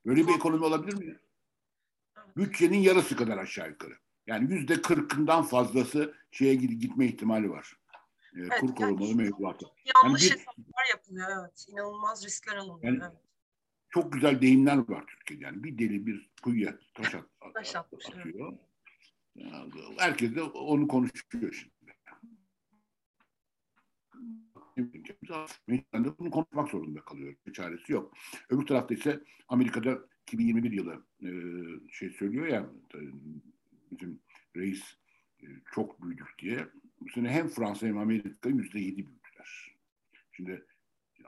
Böyle 0.05 0.27
bir 0.27 0.35
ekonomi 0.35 0.65
olabilir 0.65 0.93
mi? 0.93 1.19
Bütçenin 2.37 2.77
yarısı 2.77 3.15
kadar 3.15 3.37
aşağı 3.37 3.69
yukarı. 3.69 3.93
Yani 4.27 4.53
yüzde 4.53 4.81
kırkından 4.81 5.43
fazlası 5.43 6.13
şeye 6.31 6.55
gitme 6.55 7.05
ihtimali 7.05 7.49
var. 7.49 7.77
Ee, 8.35 8.39
Evet, 8.39 8.59
kur 8.59 8.75
korumalı 8.75 9.07
yani- 9.07 9.15
mevduatı. 9.15 9.65
Yanlış 10.03 10.23
Yani 10.23 10.31
bir- 10.31 10.39
hesaplar 10.39 10.85
yapılıyor 10.89 11.27
evet. 11.41 11.65
İnanılmaz 11.69 12.25
riskler 12.25 12.55
alınıyor. 12.57 12.83
Yani- 12.83 12.99
evet. 13.03 13.21
Çok 13.89 14.13
güzel 14.13 14.41
deyimler 14.41 14.77
var 14.89 15.05
Türkiye'de. 15.07 15.43
Yani 15.43 15.63
bir 15.63 15.77
deli 15.77 16.05
bir 16.05 16.29
kuyuya 16.43 16.79
taş 16.93 17.15
at, 17.15 17.25
Taş 17.53 17.75
atmış, 17.75 18.05
atıyor. 18.09 18.57
Ya, 19.35 19.65
Herkes 19.97 20.35
de 20.35 20.41
onu 20.43 20.87
konuşuyor 20.87 21.53
şimdi. 21.53 21.75
Ben 25.93 26.05
de 26.05 26.17
bunu 26.19 26.31
konuşmak 26.31 26.69
zorunda 26.69 27.01
kalıyor. 27.01 27.35
Bir 27.47 27.53
çaresi 27.53 27.91
yok. 27.91 28.13
Öbür 28.49 28.65
tarafta 28.65 28.93
ise 28.93 29.23
Amerika'da 29.47 29.99
2021 30.21 30.71
yılı 30.71 31.05
e, 31.21 31.29
şey 31.91 32.09
söylüyor 32.09 32.47
ya 32.47 32.69
e, 32.95 32.99
bizim 33.91 34.19
reis 34.55 34.83
e, 35.41 35.45
çok 35.71 36.01
büyüdük 36.03 36.39
diye. 36.39 36.67
Bu 37.01 37.09
sene 37.09 37.29
hem 37.29 37.47
Fransa 37.47 37.87
hem 37.87 37.97
Amerika 37.97 38.49
yüzde 38.49 38.79
yedi 38.79 38.97
büyüdüler. 38.97 39.75
Şimdi 40.31 40.65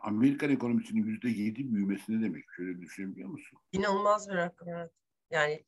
Amerikan 0.01 0.50
ekonomisinin 0.50 1.05
yüzde 1.05 1.29
yedi 1.29 1.74
büyümesi 1.74 2.12
ne 2.12 2.25
demek? 2.25 2.45
Şöyle 2.57 2.81
düşünebiliyor 2.81 3.29
musun? 3.29 3.59
İnanılmaz 3.71 4.29
bir 4.29 4.36
rakam 4.36 4.69
evet. 4.69 4.91
Yani 5.31 5.63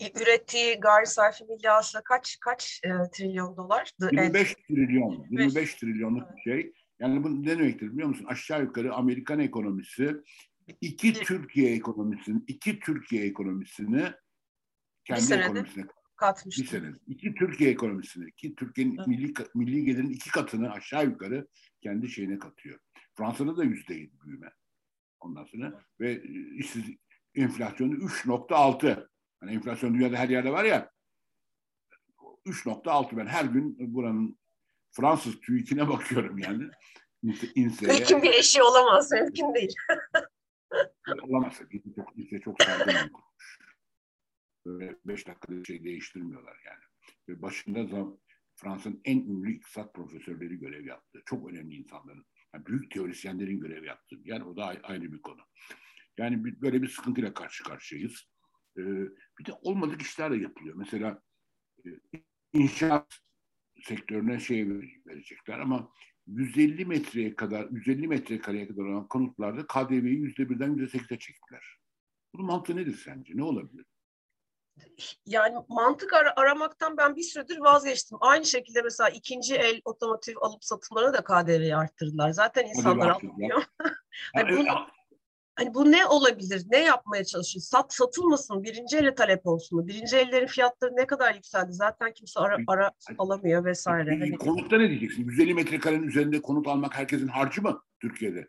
ürettiği 0.00 0.80
gayri 0.80 1.06
safi 1.06 1.44
milli 1.44 1.68
hasıla 1.68 2.02
kaç 2.02 2.40
kaç 2.40 2.80
e, 2.84 2.90
trilyon 3.12 3.56
dolar? 3.56 3.92
The 4.00 4.06
25 4.06 4.54
trilyon, 4.54 5.26
25 5.30 5.54
25 5.54 5.74
trilyonluk 5.74 6.36
bir 6.36 6.40
şey. 6.40 6.72
Yani 7.00 7.24
bu 7.24 7.42
ne 7.42 7.46
demektir 7.46 7.92
biliyor 7.92 8.08
musun? 8.08 8.26
Aşağı 8.28 8.62
yukarı 8.62 8.94
Amerikan 8.94 9.40
ekonomisi 9.40 10.16
iki 10.80 11.12
Türkiye 11.12 11.74
ekonomisinin 11.74 12.44
iki 12.46 12.80
Türkiye 12.80 13.26
ekonomisini 13.26 14.12
kendi 15.04 15.34
ekonomisine 15.34 15.86
katmış. 16.16 16.58
bir 16.58 16.66
sene. 16.66 16.92
İki 17.06 17.34
Türkiye 17.34 17.70
ekonomisini, 17.70 18.32
ki 18.32 18.54
Türkiye'nin 18.54 18.96
Evet. 18.96 19.06
milli 19.06 19.34
milli 19.54 19.84
gelirin 19.84 20.10
iki 20.10 20.30
katını 20.30 20.72
aşağı 20.72 21.04
yukarı 21.04 21.46
kendi 21.80 22.08
şeyine 22.08 22.38
katıyor. 22.38 22.80
Fransa'da 23.14 23.56
da 23.56 23.64
yüzde 23.64 23.94
yedi 23.94 24.12
büyüme. 24.24 24.52
Ondan 25.20 25.44
sonra 25.44 25.80
ve 26.00 26.12
e, 26.12 26.56
işsiz 26.56 26.84
enflasyonu 27.34 27.94
3.6. 27.94 29.08
Hani 29.40 29.52
enflasyon 29.52 29.94
dünyada 29.94 30.16
her 30.16 30.28
yerde 30.28 30.50
var 30.50 30.64
ya 30.64 30.90
3.6 32.46 33.16
ben 33.16 33.26
her 33.26 33.44
gün 33.44 33.94
buranın 33.94 34.38
Fransız 34.92 35.40
TÜİK'ine 35.40 35.88
bakıyorum 35.88 36.38
yani. 36.38 36.64
İnse, 37.54 37.86
Mümkün 37.86 38.22
bir 38.22 38.32
eşi 38.32 38.62
olamaz. 38.62 39.12
Mümkün 39.12 39.54
değil. 39.54 39.74
olamazsa 41.22 41.64
İnse 42.16 42.38
çok, 42.38 42.58
çok 42.58 42.58
kuruluş. 42.58 43.25
Böyle 44.66 44.96
beş 45.04 45.26
dakikada 45.26 45.56
bir 45.60 45.64
şey 45.64 45.84
değiştirmiyorlar 45.84 46.56
yani. 46.66 46.82
Ve 47.28 47.42
başında 47.42 47.86
zam, 47.86 48.18
Fransa'nın 48.54 49.00
en 49.04 49.18
ünlü 49.18 49.52
iktisat 49.52 49.94
profesörleri 49.94 50.58
görev 50.58 50.84
yaptı. 50.86 51.22
Çok 51.26 51.50
önemli 51.50 51.74
insanların. 51.74 52.26
Yani 52.54 52.66
büyük 52.66 52.90
teorisyenlerin 52.90 53.60
görev 53.60 53.84
yaptığı. 53.84 54.16
Yani 54.24 54.44
o 54.44 54.56
da 54.56 54.64
ay- 54.66 54.80
ayrı 54.82 55.12
bir 55.12 55.22
konu. 55.22 55.40
Yani 56.18 56.44
bir- 56.44 56.60
böyle 56.60 56.82
bir 56.82 56.88
sıkıntıyla 56.88 57.34
karşı 57.34 57.64
karşıyayız. 57.64 58.28
Ee, 58.78 58.82
bir 59.38 59.44
de 59.46 59.52
olmadık 59.62 60.02
işler 60.02 60.32
de 60.32 60.36
yapılıyor. 60.36 60.74
Mesela 60.76 61.22
e, 61.86 61.88
inşaat 62.52 63.18
sektörüne 63.82 64.40
şey 64.40 64.70
ver- 64.70 65.00
verecekler 65.06 65.58
ama 65.58 65.92
150 66.26 66.84
metreye 66.86 67.34
kadar 67.36 67.68
150 67.70 68.08
metrekareye 68.08 68.68
kadar 68.68 68.82
olan 68.84 69.08
konutlarda 69.08 69.66
KDV'yi 69.66 70.18
yüzde 70.20 70.48
birden 70.50 70.70
yüzde 70.70 70.86
sekize 70.98 71.18
çektiler. 71.18 71.78
Bunun 72.34 72.46
mantığı 72.46 72.76
nedir 72.76 72.94
sence? 73.04 73.36
Ne 73.36 73.42
olabilir? 73.42 73.86
Yani 75.26 75.56
mantık 75.68 76.12
ar- 76.12 76.32
aramaktan 76.36 76.96
ben 76.96 77.16
bir 77.16 77.22
süredir 77.22 77.58
vazgeçtim. 77.58 78.18
Aynı 78.20 78.44
şekilde 78.44 78.82
mesela 78.82 79.08
ikinci 79.10 79.56
el 79.56 79.80
otomotiv 79.84 80.34
alıp 80.40 80.64
satımlarına 80.64 81.12
da 81.12 81.24
KDV'yi 81.24 81.76
arttırdılar. 81.76 82.30
Zaten 82.30 82.66
insanlar 82.66 83.08
almıyor. 83.08 83.62
Hani 84.34 84.60
e, 84.60 84.66
Hani 85.56 85.74
bu 85.74 85.90
ne 85.90 86.06
olabilir? 86.06 86.62
Ne 86.70 86.84
yapmaya 86.84 87.24
çalışıyor? 87.24 87.62
Sat 87.62 87.94
satılmasın, 87.94 88.62
birinci 88.62 88.96
ele 88.96 89.14
talep 89.14 89.46
olsun? 89.46 89.86
Birinci 89.88 90.16
ellerin 90.16 90.46
fiyatları 90.46 90.96
ne 90.96 91.06
kadar 91.06 91.34
yükseldi? 91.34 91.72
Zaten 91.72 92.12
kimse 92.12 92.40
ara, 92.40 92.58
ara 92.66 92.90
alamıyor 93.18 93.64
vesaire. 93.64 94.10
Hani 94.10 94.38
konutta 94.38 94.78
ne 94.78 94.88
diyeceksin? 94.88 95.24
150 95.24 95.54
metrekarenin 95.54 96.08
üzerinde 96.08 96.42
konut 96.42 96.66
almak 96.66 96.94
herkesin 96.94 97.28
harcı 97.28 97.62
mı 97.62 97.82
Türkiye'de? 98.00 98.48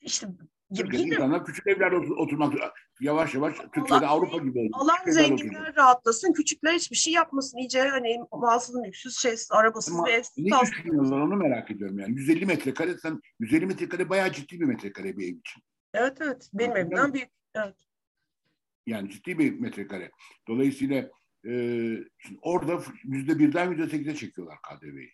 işte 0.00 0.28
Türkiye'de 0.74 1.14
insanlar 1.14 1.44
küçük 1.44 1.66
evlerde 1.66 1.96
otur- 1.96 2.16
oturmak 2.16 2.54
yavaş 3.00 3.34
yavaş 3.34 3.56
Türkiye'de 3.74 4.06
Avrupa 4.06 4.38
gibi 4.38 4.58
oldu. 4.58 4.70
Alan 4.72 4.96
Küçük 4.98 5.12
zenginler 5.12 5.76
rahatlasın, 5.76 6.32
küçükler 6.32 6.72
hiçbir 6.72 6.96
şey 6.96 7.12
yapmasın. 7.12 7.58
İyice 7.58 7.80
hani 7.82 8.16
malsız, 8.32 8.74
mülksüz, 8.74 9.18
şeysiz, 9.18 9.52
arabasız 9.52 9.94
Ama 9.94 10.06
ve 10.06 10.12
evsiz 10.12 10.38
ne 10.38 10.60
düşünüyorlar 10.62 11.20
onu 11.20 11.36
merak 11.36 11.70
ediyorum 11.70 11.98
yani. 11.98 12.12
150 12.12 12.46
metrekare 12.46 12.98
sen 12.98 13.20
150 13.40 13.66
metrekare 13.66 14.08
bayağı 14.08 14.32
ciddi 14.32 14.60
bir 14.60 14.64
metrekare 14.64 15.16
bir 15.16 15.24
ev 15.24 15.36
için. 15.38 15.62
Evet 15.94 16.18
evet. 16.20 16.50
Benim 16.54 16.76
evimden 16.76 17.14
büyük. 17.14 17.28
Evet. 17.54 17.74
Yani 18.86 19.10
ciddi 19.10 19.38
bir 19.38 19.60
metrekare. 19.60 20.10
Dolayısıyla 20.48 21.10
e, 21.48 21.52
orada 22.42 22.82
yüzde 23.04 23.38
birden 23.38 23.70
yüzde 23.70 23.88
sekize 23.88 24.14
çekiyorlar 24.14 24.58
KDV'yi. 24.62 25.12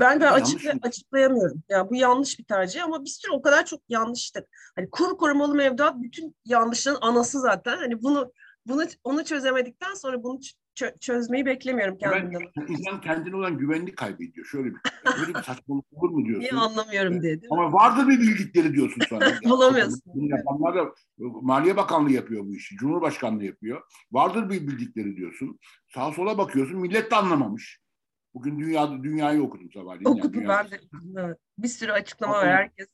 Ben 0.00 0.20
de 0.20 0.24
açıkla- 0.30 0.78
açıklayamıyorum. 0.82 1.62
Yani 1.68 1.90
bu 1.90 1.96
yanlış 1.96 2.38
bir 2.38 2.44
tercih 2.44 2.84
ama 2.84 3.04
bir 3.04 3.10
sürü 3.10 3.32
o 3.32 3.42
kadar 3.42 3.64
çok 3.66 3.80
yanlıştır. 3.88 4.44
Hani 4.76 4.90
kur 4.90 5.16
korumalı 5.18 5.54
mevduat 5.54 6.02
bütün 6.02 6.36
yanlışların 6.44 6.98
anası 7.00 7.40
zaten. 7.40 7.76
Hani 7.76 8.02
bunu 8.02 8.32
bunu 8.66 8.84
onu 9.04 9.24
çözemedikten 9.24 9.94
sonra 9.94 10.22
bunu 10.22 10.40
çö- 10.76 10.98
çözmeyi 11.00 11.46
beklemiyorum 11.46 11.98
kendimden. 11.98 12.40
insan 12.68 13.00
kendine 13.00 13.36
olan 13.36 13.58
güvenini 13.58 13.94
kaybediyor. 13.94 14.46
Şöyle 14.46 14.66
bir, 14.66 14.76
böyle 15.20 15.34
bir 15.34 15.42
saçmalık 15.42 15.84
olur 15.92 16.10
mu 16.10 16.24
diyorsun? 16.26 16.40
Niye 16.40 16.52
anlamıyorum 16.62 17.22
diye? 17.22 17.40
Ama 17.50 17.72
vardır 17.72 18.08
bir 18.08 18.20
bildikleri 18.20 18.74
diyorsun 18.74 19.02
sonra. 19.08 19.24
Bulamıyorsun. 19.44 20.00
Bunu 20.06 20.28
yapanlar 20.36 20.76
da 20.76 20.94
Maliye 21.18 21.76
Bakanlığı 21.76 22.12
yapıyor 22.12 22.44
bu 22.44 22.54
işi. 22.54 22.76
Cumhurbaşkanlığı 22.76 23.44
yapıyor. 23.44 23.82
Vardır 24.12 24.50
bir 24.50 24.66
bildikleri 24.68 25.16
diyorsun. 25.16 25.58
Sağa 25.94 26.12
sola 26.12 26.38
bakıyorsun. 26.38 26.80
Millet 26.80 27.10
de 27.10 27.16
anlamamış. 27.16 27.80
Bugün 28.36 28.58
dünya, 28.60 29.02
dünyayı 29.02 29.42
okudum 29.42 29.72
sabahleyin. 29.72 30.08
yani 30.08 30.18
Okudum 30.18 30.40
dünya 30.40 30.48
ben 30.48 30.70
de. 30.70 30.80
Evet. 31.20 31.38
Bir 31.58 31.68
sürü 31.68 31.92
açıklama 31.92 32.32
var 32.32 32.48
herkes. 32.48 32.88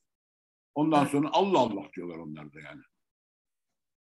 Ondan 0.75 1.04
sonra 1.04 1.28
Allah 1.32 1.58
Allah 1.58 1.90
diyorlar 1.96 2.18
onlar 2.18 2.52
da 2.52 2.61
yani. 2.61 2.82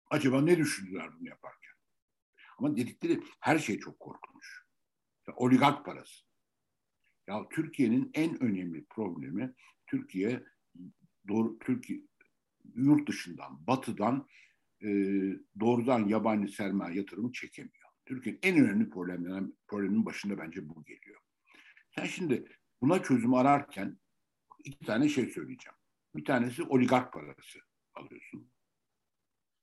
Acaba 0.10 0.42
ne 0.42 0.58
düşündüler 0.58 1.10
bunu 1.20 1.30
yaparken? 1.30 1.74
Ama 2.58 2.78
dedikleri 2.78 3.24
her 3.40 3.60
şey 3.60 3.80
çok 3.80 4.00
korkunç. 4.00 4.46
Ya, 5.28 5.34
oligark 5.36 5.86
parası. 5.86 6.24
Ya 7.28 7.48
Türkiye'nin 7.50 8.12
en 8.14 8.44
önemli 8.44 8.86
problemi 8.86 9.54
Türkiye 9.88 10.44
doğru 11.28 11.60
Türkiye 11.60 12.02
yurt 12.76 13.10
dışından, 13.10 13.68
batıdan 13.68 14.28
e, 14.82 14.88
doğrudan 15.60 16.08
yabancı 16.08 16.54
sermaye 16.54 16.98
yatırımı 16.98 17.32
çekemiyor. 17.32 17.90
Türkiye'nin 18.06 18.40
en 18.44 18.66
önemli 18.66 18.90
problemlerinden 18.90 19.54
problemin 19.68 20.06
başında 20.06 20.38
bence 20.38 20.70
bu 20.70 20.84
geliyor. 20.84 21.23
Sen 21.96 22.06
şimdi 22.06 22.46
buna 22.82 23.04
çözüm 23.04 23.34
ararken 23.34 23.98
iki 24.64 24.86
tane 24.86 25.10
şey 25.10 25.30
söyleyeceğim. 25.30 25.78
Bir 26.16 26.26
tanesi 26.26 26.64
oligark 26.64 27.14
parası 27.14 27.60
alıyorsun. 27.94 28.52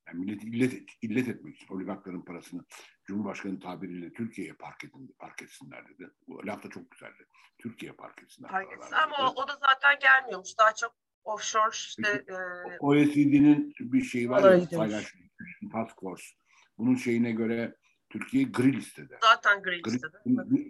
Yani 0.07 0.19
milleti 0.19 0.47
illet, 0.47 0.89
illet 1.01 1.27
etmek 1.27 1.55
için 1.55 1.73
oligarkların 1.75 2.21
parasını 2.21 2.65
Cumhurbaşkanı 3.05 3.59
tabiriyle 3.59 4.13
Türkiye'ye 4.13 4.53
park, 4.53 4.83
edin, 4.83 5.15
park 5.19 5.41
etsinler 5.41 5.87
dedi. 5.89 6.09
Bu 6.27 6.47
laf 6.47 6.63
da 6.63 6.69
çok 6.69 6.91
güzeldi. 6.91 7.27
Türkiye'ye 7.57 7.95
park 7.95 8.23
etsinler. 8.23 8.49
Herkes. 8.49 8.79
paralar 8.79 9.03
Ama 9.03 9.17
dedi. 9.17 9.39
o, 9.39 9.43
o 9.43 9.47
da 9.47 9.53
zaten 9.53 9.99
gelmiyormuş. 9.99 10.57
Daha 10.57 10.73
çok 10.75 10.95
offshore 11.23 11.69
işte 11.73 12.25
e, 12.27 12.33
OECD'nin 12.79 13.73
bir 13.79 14.01
şeyi 14.01 14.29
var 14.29 14.51
ya 14.51 14.57
Inclusion 14.57 15.69
Task 15.71 15.99
Force. 15.99 16.25
Bunun 16.77 16.95
şeyine 16.95 17.31
göre 17.31 17.75
Türkiye 18.09 18.43
gri 18.43 18.73
listede. 18.73 19.19
zaten 19.23 19.61
gri 19.63 19.81
Gri, 19.81 19.93
listede. 19.93 20.21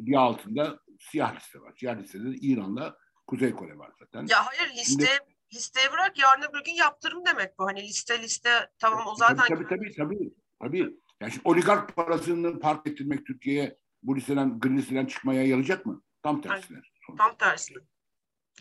bir 0.06 0.16
altında 0.16 0.80
siyah 1.02 1.36
liste 1.36 1.62
var. 1.62 1.74
Siyah 1.76 1.98
listede 1.98 2.24
de 2.32 2.36
İran'la 2.36 2.98
Kuzey 3.28 3.52
Kore 3.52 3.78
var 3.78 3.92
zaten. 4.00 4.26
Ya 4.30 4.46
hayır 4.46 4.74
liste 4.76 5.06
listeye 5.54 5.92
bırak 5.92 6.20
yarın 6.20 6.42
öbür 6.42 6.64
gün 6.64 6.74
yaptırım 6.74 7.26
demek 7.26 7.60
bu. 7.60 7.66
Hani 7.66 7.82
liste 7.84 8.22
liste 8.22 8.50
tamam 8.80 9.08
o 9.08 9.16
zaten 9.16 9.36
Tabii 9.48 9.68
tabii 9.68 9.68
tabii. 9.68 9.94
tabii, 9.96 10.34
tabii. 10.62 10.98
Yani 11.22 11.32
şimdi 11.32 11.48
oligark 11.48 11.96
parasını 11.96 12.60
park 12.60 12.88
ettirmek 12.88 13.26
Türkiye'ye 13.26 13.78
bu 14.04 14.16
listeden, 14.16 14.60
gri 14.60 14.78
listeden 14.78 15.06
çıkmaya 15.06 15.44
yarayacak 15.44 15.86
mı? 15.86 16.04
Tam 16.24 16.42
tersine. 16.42 16.78
tam 17.18 17.38
tersi. 17.38 17.74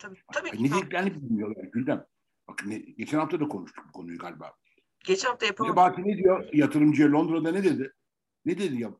Tabii, 0.00 0.18
tabii 0.32 0.50
Ay, 0.50 0.56
ki. 0.56 0.64
ne 0.64 0.70
dediklerini 0.70 1.14
bilmiyorlar 1.14 1.64
Güldem. 1.64 2.06
Bak 2.48 2.66
ne, 2.66 2.78
geçen 2.78 3.18
hafta 3.18 3.40
da 3.40 3.48
konuştuk 3.48 3.84
bu 3.88 3.92
konuyu 3.92 4.18
galiba. 4.18 4.52
Geçen 5.04 5.28
hafta 5.28 5.46
yapamadım. 5.46 5.76
Nebati 5.76 6.02
ne 6.04 6.16
diyor? 6.18 6.48
Yatırımcıya 6.52 7.12
Londra'da 7.12 7.52
ne 7.52 7.64
dedi? 7.64 7.92
Ne 8.44 8.58
dedi 8.58 8.82
ya, 8.82 8.90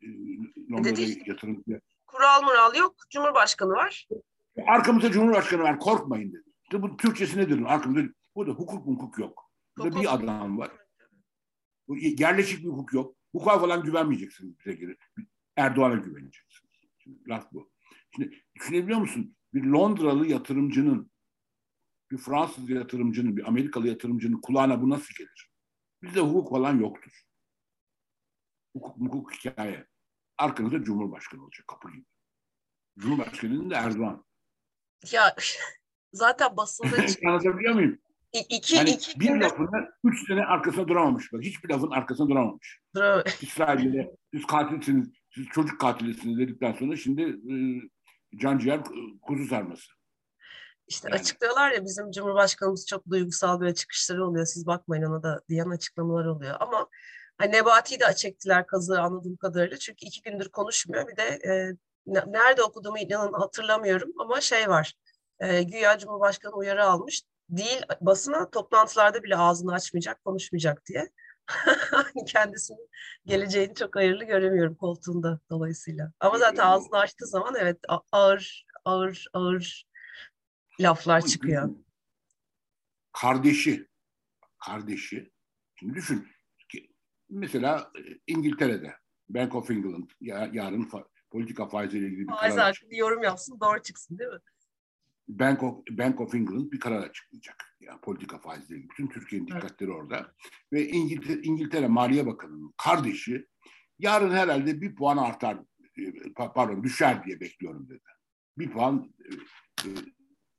Londra'da 0.73 0.97
Dedi? 0.97 1.23
yatırımcıya? 1.27 1.81
Kural 2.21 2.43
mural 2.43 2.75
yok. 2.75 2.97
Cumhurbaşkanı 3.11 3.71
var. 3.71 4.09
Arkamızda 4.67 5.11
Cumhurbaşkanı 5.13 5.63
var 5.63 5.79
korkmayın 5.79 6.33
dedi. 6.33 6.43
İşte 6.63 6.83
bu 6.83 6.97
Türkçesi 6.97 7.39
nedir? 7.39 7.63
Arkamızda 7.67 8.13
bu 8.35 8.47
da 8.47 8.51
hukuk 8.51 8.87
hukuk 8.87 9.19
yok. 9.19 9.51
Burada 9.79 9.89
Hukuk. 9.91 10.03
bir 10.03 10.15
adam 10.15 10.59
var. 10.59 10.71
Bu 11.89 11.97
yerleşik 11.97 12.65
bir 12.65 12.69
hukuk 12.69 12.93
yok. 12.93 13.17
Hukuka 13.33 13.59
falan 13.59 13.83
güvenmeyeceksiniz 13.83 14.59
bize 14.59 14.73
göre. 14.73 14.97
Erdoğan'a 15.57 15.95
güveneceksiniz. 15.95 16.73
Şimdi 16.99 17.29
laf 17.29 17.53
bu. 17.53 17.71
Şimdi 18.15 18.43
düşünebiliyor 18.55 18.99
musun? 18.99 19.37
Bir 19.55 19.65
Londralı 19.65 20.27
yatırımcının, 20.27 21.11
bir 22.11 22.19
Fransız 22.19 22.71
yatırımcının, 22.71 23.37
bir 23.37 23.49
Amerikalı 23.49 23.89
yatırımcının 23.89 24.41
kulağına 24.41 24.83
bu 24.83 24.91
nasıl 24.91 25.15
gelir? 25.19 25.51
Bizde 26.03 26.21
hukuk 26.21 26.51
falan 26.51 26.81
yoktur. 26.81 27.23
Hukuk, 28.77 28.97
hukuk 28.97 29.33
hikaye. 29.35 29.87
Arkanızda 30.39 30.85
Cumhurbaşkanı 30.85 31.45
olacak 31.45 31.67
kapı 31.69 31.91
gibi. 31.91 32.10
Cumhurbaşkanının 33.01 33.71
da 33.71 33.75
Erdoğan. 33.77 34.25
Ya 35.13 35.35
zaten 36.13 36.57
basında 36.57 36.97
Anlatabiliyor 37.27 37.75
muyum? 37.75 37.99
iki, 38.33 38.77
Yani 38.77 38.91
iki 38.91 39.21
bir 39.21 39.27
günde 39.27 39.45
lafını 39.45 39.89
üç 40.05 40.27
sene 40.27 40.45
arkasında 40.45 40.89
duramamış. 40.89 41.33
Bak 41.33 41.43
hiçbir 41.43 41.69
lafın 41.69 41.91
arkasında 41.91 42.29
duramamış. 42.29 42.81
İsrail'de 43.43 44.17
siz 44.35 44.47
katilsiniz, 44.47 45.09
siz 45.35 45.47
çocuk 45.47 45.81
katilisiniz 45.81 46.39
dedikten 46.39 46.73
sonra 46.73 46.97
şimdi 46.97 47.23
e, 47.23 47.55
canciğer 48.39 48.79
e, 48.79 49.19
kuzu 49.23 49.47
sarması. 49.47 49.87
İşte 50.87 51.09
Yani. 51.11 51.21
açıklıyorlar 51.21 51.71
ya 51.71 51.85
bizim 51.85 52.11
Cumhurbaşkanımız 52.11 52.87
çok 52.87 53.11
duygusal 53.11 53.61
böyle 53.61 53.75
çıkışları 53.75 54.27
oluyor. 54.27 54.47
Siz 54.47 54.67
bakmayın 54.67 55.03
ona 55.03 55.23
da 55.23 55.41
diyen 55.49 55.71
açıklamalar 55.71 56.25
oluyor. 56.25 56.57
Ama 56.61 56.89
hani 57.39 57.53
Nebati'yi 57.53 58.01
de 58.01 58.15
çektiler 58.17 58.67
kazığı 58.67 59.01
anladığım 59.01 59.37
kadarıyla. 59.37 59.77
Çünkü 59.77 60.07
iki 60.07 60.23
gündür 60.23 60.49
konuşmuyor. 60.49 61.09
Bir 61.09 61.17
de 61.17 61.23
e, 61.23 61.77
nerede 62.07 62.63
okuduğumu 62.63 62.99
inanın 62.99 63.33
hatırlamıyorum 63.33 64.13
ama 64.19 64.41
şey 64.41 64.69
var. 64.69 64.95
E, 65.41 65.63
güya 65.63 65.99
Cumhurbaşkanı 65.99 66.55
uyarı 66.55 66.85
almış. 66.85 67.23
Değil 67.49 67.83
basına 68.01 68.51
toplantılarda 68.51 69.23
bile 69.23 69.37
ağzını 69.37 69.73
açmayacak, 69.73 70.25
konuşmayacak 70.25 70.87
diye. 70.87 71.11
Kendisinin 72.27 72.89
geleceğini 73.27 73.75
çok 73.75 73.97
hayırlı 73.97 74.25
göremiyorum 74.25 74.75
koltuğunda 74.75 75.41
dolayısıyla. 75.51 76.13
Ama 76.21 76.39
zaten 76.39 76.65
ağzını 76.65 76.99
açtığı 76.99 77.27
zaman 77.27 77.55
evet 77.59 77.79
ağır 78.13 78.67
ağır 78.85 79.27
ağır 79.33 79.87
laflar 80.81 81.21
çıkıyor. 81.21 81.71
Kardeşi, 83.13 83.89
kardeşi. 84.59 85.31
Şimdi 85.75 85.95
düşün. 85.95 86.29
Mesela 87.31 87.91
e, 87.99 88.01
İngiltere'de 88.27 88.95
Bank 89.29 89.55
of 89.55 89.71
England 89.71 90.11
ya, 90.21 90.51
yarın 90.53 90.83
politika 91.31 91.67
faiziyle 91.67 92.07
ilgili 92.07 92.21
bir 92.29 92.33
Faiz 92.33 92.55
karar 92.55 92.67
hakkında 92.75 92.95
yorum 92.97 93.23
yapsın 93.23 93.61
doğru 93.61 93.83
çıksın 93.83 94.19
değil 94.19 94.31
mi? 94.31 94.39
Bank 95.29 95.63
of, 95.63 95.75
Bank 95.91 96.21
of 96.21 96.35
England 96.35 96.73
bir 96.73 96.81
karar 96.81 97.03
açıklayacak. 97.03 97.77
Yani 97.81 98.01
politika 98.01 98.39
faizleri. 98.39 98.89
Bütün 98.91 99.07
Türkiye'nin 99.07 99.49
Evet. 99.53 99.63
dikkatleri 99.63 99.93
orada. 99.93 100.33
Ve 100.73 100.89
İngiltere, 100.89 101.41
İngiltere 101.43 101.89
Maliye 101.89 102.27
Bakanı'nın 102.27 102.75
kardeşi 102.77 103.47
yarın 103.99 104.31
herhalde 104.31 104.81
bir 104.81 104.95
puan 104.95 105.17
artar, 105.17 105.59
e, 105.97 106.01
pa- 106.03 106.53
pardon 106.55 106.83
düşer 106.83 107.25
diye 107.25 107.41
bekliyorum 107.41 107.89
dedi. 107.89 108.03
Bir 108.59 108.71
puan 108.71 109.15
e, 109.25 109.29
e, 109.89 109.91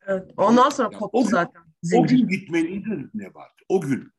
Evet. 0.08 0.32
Ondan 0.38 0.70
sonra 0.70 0.90
Ya 0.92 1.00
koptu 1.00 1.18
o 1.18 1.24
gün- 1.24 1.30
zaten. 1.30 1.62
o 1.62 1.66
Zincir. 1.84 2.18
gün 2.18 2.28
gitmeliydi 2.28 3.10
Nebat. 3.13 3.51
O 3.70 3.82
gün. 3.82 4.12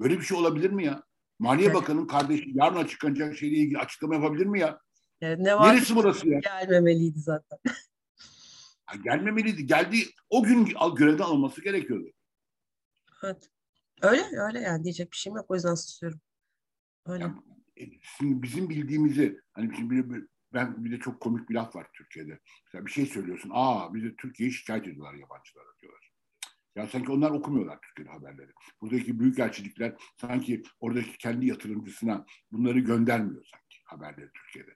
Böyle 0.00 0.18
bir 0.18 0.22
şey 0.24 0.36
olabilir 0.38 0.70
mi 0.70 0.84
ya? 0.84 1.02
Maliye 1.38 1.66
Evet. 1.66 1.76
Bakanı'nın 1.76 2.06
kardeşi 2.06 2.50
yarın 2.54 2.76
açıklanacak 2.76 3.36
şeyle 3.36 3.56
ilgili 3.56 3.78
açıklama 3.78 4.14
yapabilir 4.14 4.46
mi 4.46 4.60
ya? 4.60 4.80
Evet, 5.20 5.38
ne 5.38 5.54
var 5.58 5.74
Neresi 5.74 5.96
burası 5.96 6.28
ya? 6.28 6.38
gelmemeliydi 6.40 7.18
zaten. 7.18 7.58
Ha, 8.86 8.96
gelmemeliydi. 9.04 9.66
Geldi 9.66 9.96
o 10.30 10.42
gün 10.42 10.68
görevden 10.96 11.24
alınması 11.24 11.62
gerekiyordu. 11.62 12.06
Evet. 13.24 13.50
Öyle 14.02 14.22
öyle 14.46 14.60
yani 14.60 14.84
diyecek 14.84 15.12
bir 15.12 15.16
şeyim 15.16 15.36
yok 15.36 15.50
o 15.50 15.54
yüzden 15.54 15.74
susuyorum. 15.74 16.20
Öyle. 17.06 17.22
Yani, 17.22 17.34
e, 17.76 17.84
şimdi 18.18 18.42
bizim 18.42 18.68
bildiğimizi 18.68 19.40
hani 19.52 19.76
şimdi 19.76 19.90
bir- 19.94 20.10
bir- 20.14 20.26
ben 20.52 20.84
bir 20.84 20.90
de 20.92 20.98
çok 20.98 21.20
komik 21.20 21.48
bir 21.48 21.54
laf 21.54 21.76
var 21.76 21.86
Türkiye'de. 21.94 22.38
Mesela 22.66 22.86
bir 22.86 22.90
şey 22.90 23.06
söylüyorsun. 23.06 23.50
Aa 23.54 23.94
bize 23.94 24.16
Türkiye'yi 24.16 24.52
şikayet 24.52 24.88
ediyorlar 24.88 25.14
yabancılar 25.14 25.66
diyorlar. 25.82 26.12
Ya 26.76 26.86
sanki 26.88 27.12
onlar 27.12 27.30
okumuyorlar 27.30 27.78
Türkiye'de 27.80 28.10
haberleri. 28.10 28.50
Buradaki 28.80 29.18
büyükelçilikler 29.20 29.94
sanki 30.20 30.62
oradaki 30.80 31.18
kendi 31.18 31.46
yatırımcısına 31.46 32.26
bunları 32.52 32.78
göndermiyor 32.78 33.44
sanki 33.44 33.76
haberleri 33.84 34.30
Türkiye'de. 34.34 34.74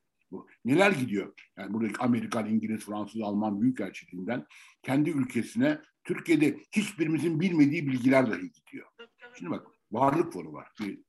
Neler 0.65 0.91
gidiyor? 0.93 1.35
Yani 1.57 1.73
buradaki 1.73 1.99
Amerikan, 1.99 2.49
İngiliz, 2.49 2.85
Fransız, 2.85 3.23
Alman 3.23 3.61
büyükelçiliğinden 3.61 4.47
kendi 4.83 5.11
ülkesine 5.11 5.81
Türkiye'de 6.05 6.59
hiçbirimizin 6.73 7.41
bilmediği 7.41 7.87
bilgiler 7.87 8.31
dahi 8.31 8.53
gidiyor. 8.53 8.87
Şimdi 9.35 9.51
bak 9.51 9.67
varlık 9.93 10.33
fonu 10.33 10.53
var. 10.53 10.69
Bir, 10.81 11.01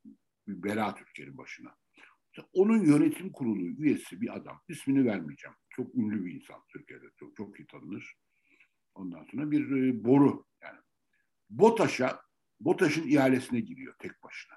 bir 0.47 0.63
bela 0.63 0.95
Türkiye'nin 0.95 1.37
başına. 1.37 1.75
Onun 2.53 2.85
yönetim 2.85 3.31
kurulu 3.31 3.61
üyesi 3.61 4.21
bir 4.21 4.35
adam. 4.35 4.61
İsmini 4.67 5.05
vermeyeceğim. 5.05 5.55
Çok 5.69 5.95
ünlü 5.95 6.25
bir 6.25 6.33
insan 6.33 6.61
Türkiye'de. 6.69 7.05
Çok, 7.15 7.35
çok 7.35 7.59
iyi 7.59 7.67
tanınır. 7.67 8.15
Ondan 8.95 9.23
sonra 9.31 9.51
bir 9.51 9.71
e, 9.71 10.03
boru 10.03 10.45
yani. 10.61 10.79
BOTAŞ'a 11.49 12.21
BOTAŞ'ın 12.59 13.07
ihalesine 13.07 13.59
giriyor 13.59 13.95
tek 13.99 14.23
başına. 14.23 14.55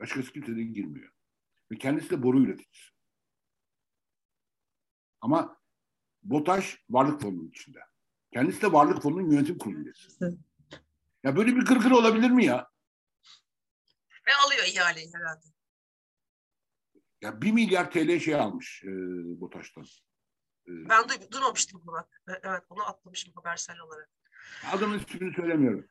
Başkası 0.00 0.32
kimse 0.32 0.56
de 0.56 0.62
girmiyor. 0.62 1.12
Ve 1.72 1.76
kendisi 1.78 2.10
de 2.10 2.22
boru 2.22 2.42
üreticisi. 2.42 2.97
Ama 5.20 5.58
BOTAŞ 6.22 6.78
varlık 6.90 7.20
fonunun 7.22 7.48
içinde. 7.48 7.78
Kendisi 8.32 8.62
de 8.62 8.72
varlık 8.72 9.02
fonunun 9.02 9.30
yönetim 9.30 9.58
kurulu 9.58 9.78
üyesi. 9.84 10.08
Ya 11.24 11.36
böyle 11.36 11.56
bir 11.56 11.64
gırgır 11.64 11.90
olabilir 11.90 12.30
mi 12.30 12.44
ya? 12.44 12.68
Ve 14.26 14.30
alıyor 14.46 14.64
ihaleyi 14.66 15.14
herhalde. 15.14 15.46
Ya 17.20 17.42
bir 17.42 17.52
milyar 17.52 17.90
TL 17.90 18.18
şey 18.20 18.34
almış 18.34 18.82
e, 18.84 18.88
BOTAŞ'tan. 19.40 19.84
E, 20.66 20.70
Ben 20.88 21.02
duy- 21.08 21.30
duymamıştım 21.32 21.82
bunu. 21.86 21.98
E- 22.28 22.40
Evet 22.42 22.62
bunu 22.70 22.82
atlamışım 22.88 23.32
habersel 23.34 23.78
olarak. 23.80 24.10
adamın 24.72 24.98
ismini 24.98 25.34
söylemiyorum. 25.34 25.88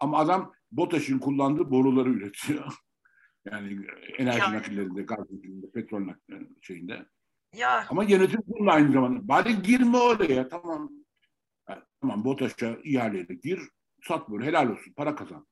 Ama 0.00 0.18
adam 0.18 0.54
BOTAŞ'ın 0.72 1.18
kullandığı 1.18 1.70
boruları 1.70 2.08
üretiyor. 2.10 2.72
yani 3.44 3.86
enerji 4.18 4.38
Yani. 4.38 4.56
nakillerinde, 4.56 5.02
gaz 5.02 5.18
nakillerinde, 5.18 5.70
petrol 5.70 6.06
nakillerinde 6.06 6.54
şeyinde. 6.60 7.06
Ya 7.56 7.86
Ama 7.88 8.04
yönetim 8.04 8.42
kurulu 8.42 8.70
aynı 8.70 8.92
zamanda. 8.92 9.28
Bari 9.28 9.62
girme 9.62 9.98
oraya 9.98 10.48
tamam. 10.48 10.90
Ha, 11.64 11.86
tamam 12.00 12.24
BOTAŞ'a 12.24 12.78
ihaleyle 12.84 13.34
gir, 13.34 13.60
sat 14.02 14.28
böyle 14.28 14.44
helal 14.44 14.70
olsun, 14.70 14.92
para 14.92 15.14
kazan. 15.14 15.46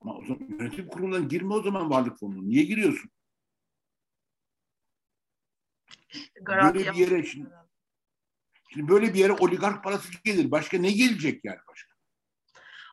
Ama 0.00 0.16
o 0.16 0.24
zaman 0.24 0.48
yönetim 0.48 0.88
kurulundan 0.88 1.28
girme 1.28 1.54
o 1.54 1.62
zaman 1.62 1.90
varlık 1.90 2.18
fonuna. 2.18 2.42
Niye 2.42 2.64
giriyorsun? 2.64 3.10
garanti 6.42 6.78
Böyle 6.78 6.92
bir 6.92 6.96
yere 6.96 7.24
şimdi-. 7.24 7.50
Şimdi 8.68 8.88
böyle 8.88 9.14
bir 9.14 9.18
yere 9.18 9.32
oligark 9.32 9.84
parası 9.84 10.12
gelir. 10.24 10.50
Başka 10.50 10.78
ne 10.78 10.92
gelecek 10.92 11.44
yani 11.44 11.58
başka? 11.68 11.91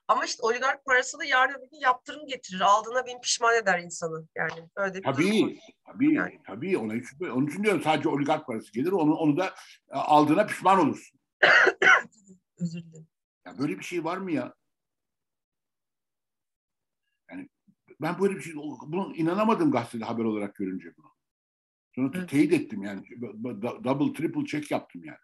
Ama 0.09 0.25
işte 0.25 0.43
oligark 0.43 0.85
parası 0.85 1.19
da 1.19 1.25
yarın 1.25 1.53
öbür 1.53 1.69
gün 1.71 1.79
yaptırım 1.79 2.27
getirir. 2.27 2.61
Aldığına 2.61 3.05
bin 3.05 3.21
pişman 3.21 3.55
eder 3.55 3.79
insanı. 3.79 4.27
Yani 4.35 4.69
öyle 4.75 4.93
bir. 4.93 5.03
Tabii, 5.03 5.59
tabii, 5.85 6.13
Yani. 6.13 6.41
tabii. 6.45 6.77
Ona 6.77 6.93
hiç 6.93 7.05
Onun 7.21 7.47
için 7.47 7.63
diyorum 7.63 7.81
sadece 7.81 8.09
oligark 8.09 8.47
parası 8.47 8.71
gelir. 8.73 8.91
Onu, 8.91 9.13
onu 9.15 9.37
da 9.37 9.45
e, 9.89 9.95
aldığına 9.95 10.45
pişman 10.45 10.79
olursun. 10.79 11.19
Özür 12.57 12.83
dilerim. 12.83 13.07
Ya 13.45 13.57
böyle 13.57 13.79
bir 13.79 13.83
şey 13.83 14.03
var 14.03 14.17
mı 14.17 14.31
ya? 14.31 14.53
Yani 17.31 17.49
ben 18.01 18.19
böyle 18.19 18.35
bir 18.35 18.41
şey, 18.41 18.53
bunu 18.87 19.15
inanamadım 19.15 19.71
gazetede 19.71 20.05
haber 20.05 20.23
olarak 20.23 20.55
görünce 20.55 20.93
bunu. 20.97 21.11
Sonra 21.95 22.11
Evet. 22.17 22.29
teyit 22.29 22.53
ettim 22.53 22.83
yani. 22.83 23.01
Do- 23.07 23.83
Double, 23.83 24.13
triple 24.13 24.45
check 24.45 24.71
yaptım 24.71 25.03
yani. 25.05 25.17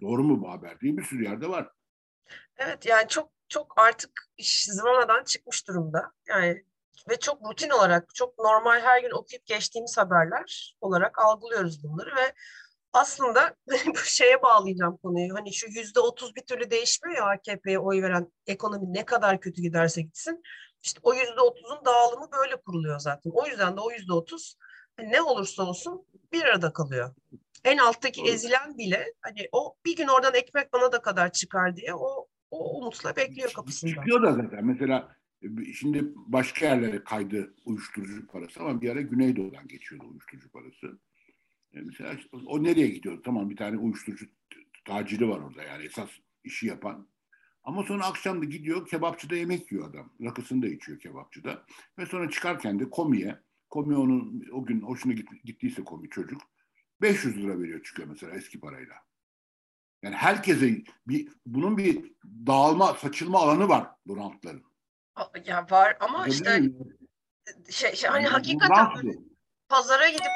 Doğru 0.00 0.24
mu 0.24 0.40
bu 0.42 0.50
haber 0.50 0.80
diye 0.80 0.96
bir 0.96 1.02
sürü 1.02 1.24
yerde 1.24 1.48
var. 1.48 1.70
Evet 2.56 2.86
yani 2.86 3.08
çok 3.08 3.33
çok 3.48 3.80
artık 3.80 4.10
iş 4.36 4.64
zıvanadan 4.64 5.24
çıkmış 5.24 5.68
durumda. 5.68 6.12
Yani 6.28 6.64
ve 7.10 7.16
çok 7.16 7.50
rutin 7.50 7.70
olarak 7.70 8.14
çok 8.14 8.38
normal 8.38 8.80
her 8.80 9.02
gün 9.02 9.10
okuyup 9.10 9.46
geçtiğimiz 9.46 9.98
haberler 9.98 10.76
olarak 10.80 11.18
algılıyoruz 11.18 11.84
bunları 11.84 12.16
ve 12.16 12.34
aslında 12.92 13.54
bu 13.86 13.98
şeye 13.98 14.42
bağlayacağım 14.42 14.96
konuyu. 14.96 15.34
Hani 15.34 15.54
şu 15.54 15.66
yüzde 15.70 16.00
otuz 16.00 16.36
bir 16.36 16.42
türlü 16.42 16.70
değişmiyor 16.70 17.16
ya 17.16 17.24
AKP'ye 17.24 17.78
oy 17.78 18.02
veren 18.02 18.32
ekonomi 18.46 18.92
ne 18.94 19.04
kadar 19.04 19.40
kötü 19.40 19.62
giderse 19.62 20.02
gitsin. 20.02 20.42
İşte 20.82 21.00
o 21.02 21.14
yüzde 21.14 21.40
otuzun 21.40 21.84
dağılımı 21.84 22.28
böyle 22.32 22.56
kuruluyor 22.56 22.98
zaten. 22.98 23.30
O 23.34 23.46
yüzden 23.46 23.76
de 23.76 23.80
o 23.80 23.90
yüzde 23.90 24.12
otuz 24.12 24.56
ne 24.98 25.22
olursa 25.22 25.62
olsun 25.62 26.06
bir 26.32 26.42
arada 26.42 26.72
kalıyor. 26.72 27.14
En 27.64 27.78
alttaki 27.78 28.22
ezilen 28.22 28.78
bile 28.78 29.14
hani 29.20 29.48
o 29.52 29.76
bir 29.84 29.96
gün 29.96 30.08
oradan 30.08 30.34
ekmek 30.34 30.72
bana 30.72 30.92
da 30.92 31.02
kadar 31.02 31.32
çıkar 31.32 31.76
diye 31.76 31.94
o 31.94 32.28
o 32.54 32.78
umutla 32.78 33.16
bekliyor 33.16 33.52
kapısında. 33.52 33.90
Çıkıyor 33.90 34.22
da 34.22 34.32
zaten. 34.32 34.66
Mesela 34.66 35.16
e, 35.42 35.72
şimdi 35.72 36.12
başka 36.14 36.66
yerlere 36.66 37.04
kaydı 37.04 37.54
uyuşturucu 37.64 38.26
parası 38.26 38.60
ama 38.60 38.80
bir 38.80 38.90
ara 38.90 39.00
Güneydoğu'dan 39.00 39.68
geçiyordu 39.68 40.06
uyuşturucu 40.10 40.50
parası. 40.50 40.98
E 41.74 41.80
mesela 41.80 42.16
o 42.46 42.62
nereye 42.62 42.88
gidiyor? 42.88 43.22
Tamam 43.24 43.50
bir 43.50 43.56
tane 43.56 43.76
uyuşturucu 43.76 44.26
taciri 44.84 45.28
var 45.28 45.40
orada 45.40 45.62
yani 45.62 45.84
esas 45.84 46.10
işi 46.44 46.66
yapan. 46.66 47.08
Ama 47.64 47.82
sonra 47.82 48.06
akşam 48.06 48.40
da 48.40 48.44
gidiyor 48.44 48.88
kebapçıda 48.88 49.36
yemek 49.36 49.72
yiyor 49.72 49.90
adam. 49.90 50.12
Rakısını 50.22 50.62
da 50.62 50.66
içiyor 50.66 50.98
kebapçıda. 50.98 51.66
Ve 51.98 52.06
sonra 52.06 52.30
çıkarken 52.30 52.80
de 52.80 52.90
komiye, 52.90 53.38
komi 53.70 53.96
onun 53.96 54.46
o 54.52 54.64
gün 54.64 54.80
hoşuna 54.80 55.12
gittiyse 55.44 55.84
komi 55.84 56.10
çocuk 56.10 56.40
500 57.00 57.36
lira 57.36 57.60
veriyor 57.60 57.82
çıkıyor 57.82 58.08
mesela 58.08 58.32
eski 58.34 58.60
parayla. 58.60 58.94
Yani 60.04 60.16
herkese 60.16 60.66
bir 61.06 61.28
bunun 61.46 61.78
bir 61.78 62.12
dağılma, 62.46 62.94
saçılma 62.94 63.38
alanı 63.38 63.68
var 63.68 63.90
bu 64.06 64.16
rantların. 64.16 64.64
Ya 65.44 65.66
var 65.70 65.96
ama 66.00 66.26
işte 66.26 66.62
şey, 67.70 67.94
şey 67.94 68.10
hani 68.10 68.26
hakikaten 68.26 68.88
pazara 69.68 70.08
gidip 70.08 70.30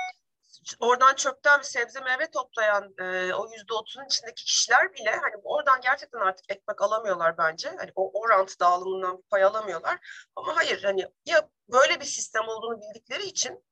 oradan 0.80 1.14
çöpten 1.14 1.58
bir 1.58 1.64
sebze 1.64 2.00
meyve 2.00 2.30
toplayan 2.30 2.94
e, 2.98 3.34
o 3.34 3.52
yüzde 3.52 3.74
otuzun 3.74 4.04
içindeki 4.04 4.44
kişiler 4.44 4.94
bile 4.94 5.10
hani 5.10 5.36
oradan 5.44 5.80
gerçekten 5.80 6.18
artık 6.18 6.50
ekmek 6.50 6.82
alamıyorlar 6.82 7.38
bence. 7.38 7.68
Hani 7.78 7.90
o 7.94 8.20
orantı 8.20 8.60
dağılımından 8.60 9.18
bir 9.18 9.22
pay 9.22 9.44
alamıyorlar. 9.44 10.26
Ama 10.36 10.56
hayır 10.56 10.82
hani 10.82 11.06
ya 11.26 11.48
böyle 11.72 12.00
bir 12.00 12.04
sistem 12.04 12.48
olduğunu 12.48 12.80
bildikleri 12.80 13.22
için 13.22 13.64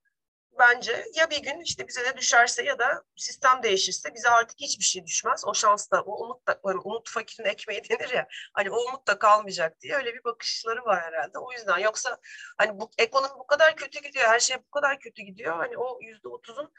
bence 0.59 1.07
ya 1.15 1.31
bir 1.31 1.43
gün 1.43 1.61
işte 1.61 1.89
bize 1.89 2.05
de 2.05 2.17
düşerse 2.17 2.63
ya 2.63 2.79
da 2.79 3.03
sistem 3.17 3.63
değişirse 3.63 4.15
bize 4.15 4.29
artık 4.29 4.61
hiçbir 4.61 4.85
şey 4.85 5.07
düşmez. 5.07 5.45
O 5.47 5.55
şans 5.55 5.91
da, 5.91 6.03
o 6.03 6.25
umut 6.25 6.47
da, 6.49 6.61
hani 6.65 6.79
umut 6.79 7.11
fakirin 7.11 7.49
ekmeği 7.49 7.83
denir 7.91 8.11
ya. 8.11 8.27
Hani 8.53 8.71
o 8.71 8.77
umut 8.89 9.07
da 9.07 9.19
kalmayacak 9.19 9.81
diye 9.81 9.97
öyle 9.97 10.15
bir 10.15 10.25
bakışları 10.25 10.85
var 10.85 11.03
herhalde. 11.03 11.39
O 11.39 11.53
yüzden 11.53 11.79
yoksa 11.79 12.19
hani 12.59 12.81
bu 12.81 12.91
ekonomi 12.99 13.39
bu 13.39 13.47
kadar 13.47 13.77
kötü 13.77 14.03
gidiyor, 14.03 14.29
her 14.29 14.41
şey 14.41 14.57
bu 14.57 14.71
kadar 14.71 14.99
kötü 14.99 15.23
gidiyor. 15.23 15.57
Hani 15.57 15.79
o 15.79 15.99
yüzde 16.03 16.29
otuzun 16.29 16.73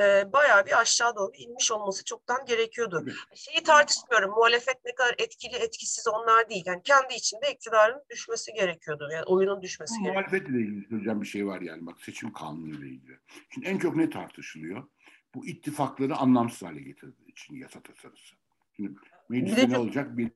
e, 0.00 0.32
bayağı 0.32 0.66
bir 0.66 0.80
aşağı 0.80 1.16
doğru 1.16 1.32
inmiş 1.34 1.72
olması 1.72 2.04
çoktan 2.04 2.44
gerekiyordu. 2.46 3.04
Şeyi 3.34 3.62
tartışmıyorum. 3.62 4.30
Muhalefet 4.30 4.84
ne 4.84 4.94
kadar 4.94 5.14
etkili 5.18 5.56
etkisiz 5.56 6.08
onlar 6.08 6.48
değil. 6.48 6.62
Yani 6.66 6.82
kendi 6.82 7.14
içinde 7.14 7.52
iktidarın 7.52 8.02
düşmesi 8.10 8.52
gerekiyordu. 8.52 9.08
Yani 9.12 9.24
oyunun 9.24 9.62
düşmesi 9.62 9.94
gerekiyordu. 9.94 10.18
Muhalefetle 10.18 10.60
ilgili 10.60 10.88
söyleyeceğim 10.88 11.20
bir 11.20 11.26
şey 11.26 11.46
var 11.46 11.60
yani. 11.60 11.86
Bak 11.86 12.00
seçim 12.00 12.32
kanunu 12.32 12.68
ile 12.68 12.86
ilgili. 12.86 13.18
Şimdi 13.54 13.66
en 13.66 13.78
çok 13.78 13.96
ne 13.96 14.10
tartışılıyor? 14.10 14.84
Bu 15.34 15.46
ittifakları 15.46 16.16
anlamsız 16.16 16.62
hale 16.62 16.80
getirdiği 16.80 17.30
için 17.30 17.54
yasa 17.54 17.80
tasarısı. 17.80 18.34
Şimdi 18.76 18.92
mecliste 19.28 19.68
ne 19.68 19.78
olacak? 19.78 20.16
Bir, 20.16 20.30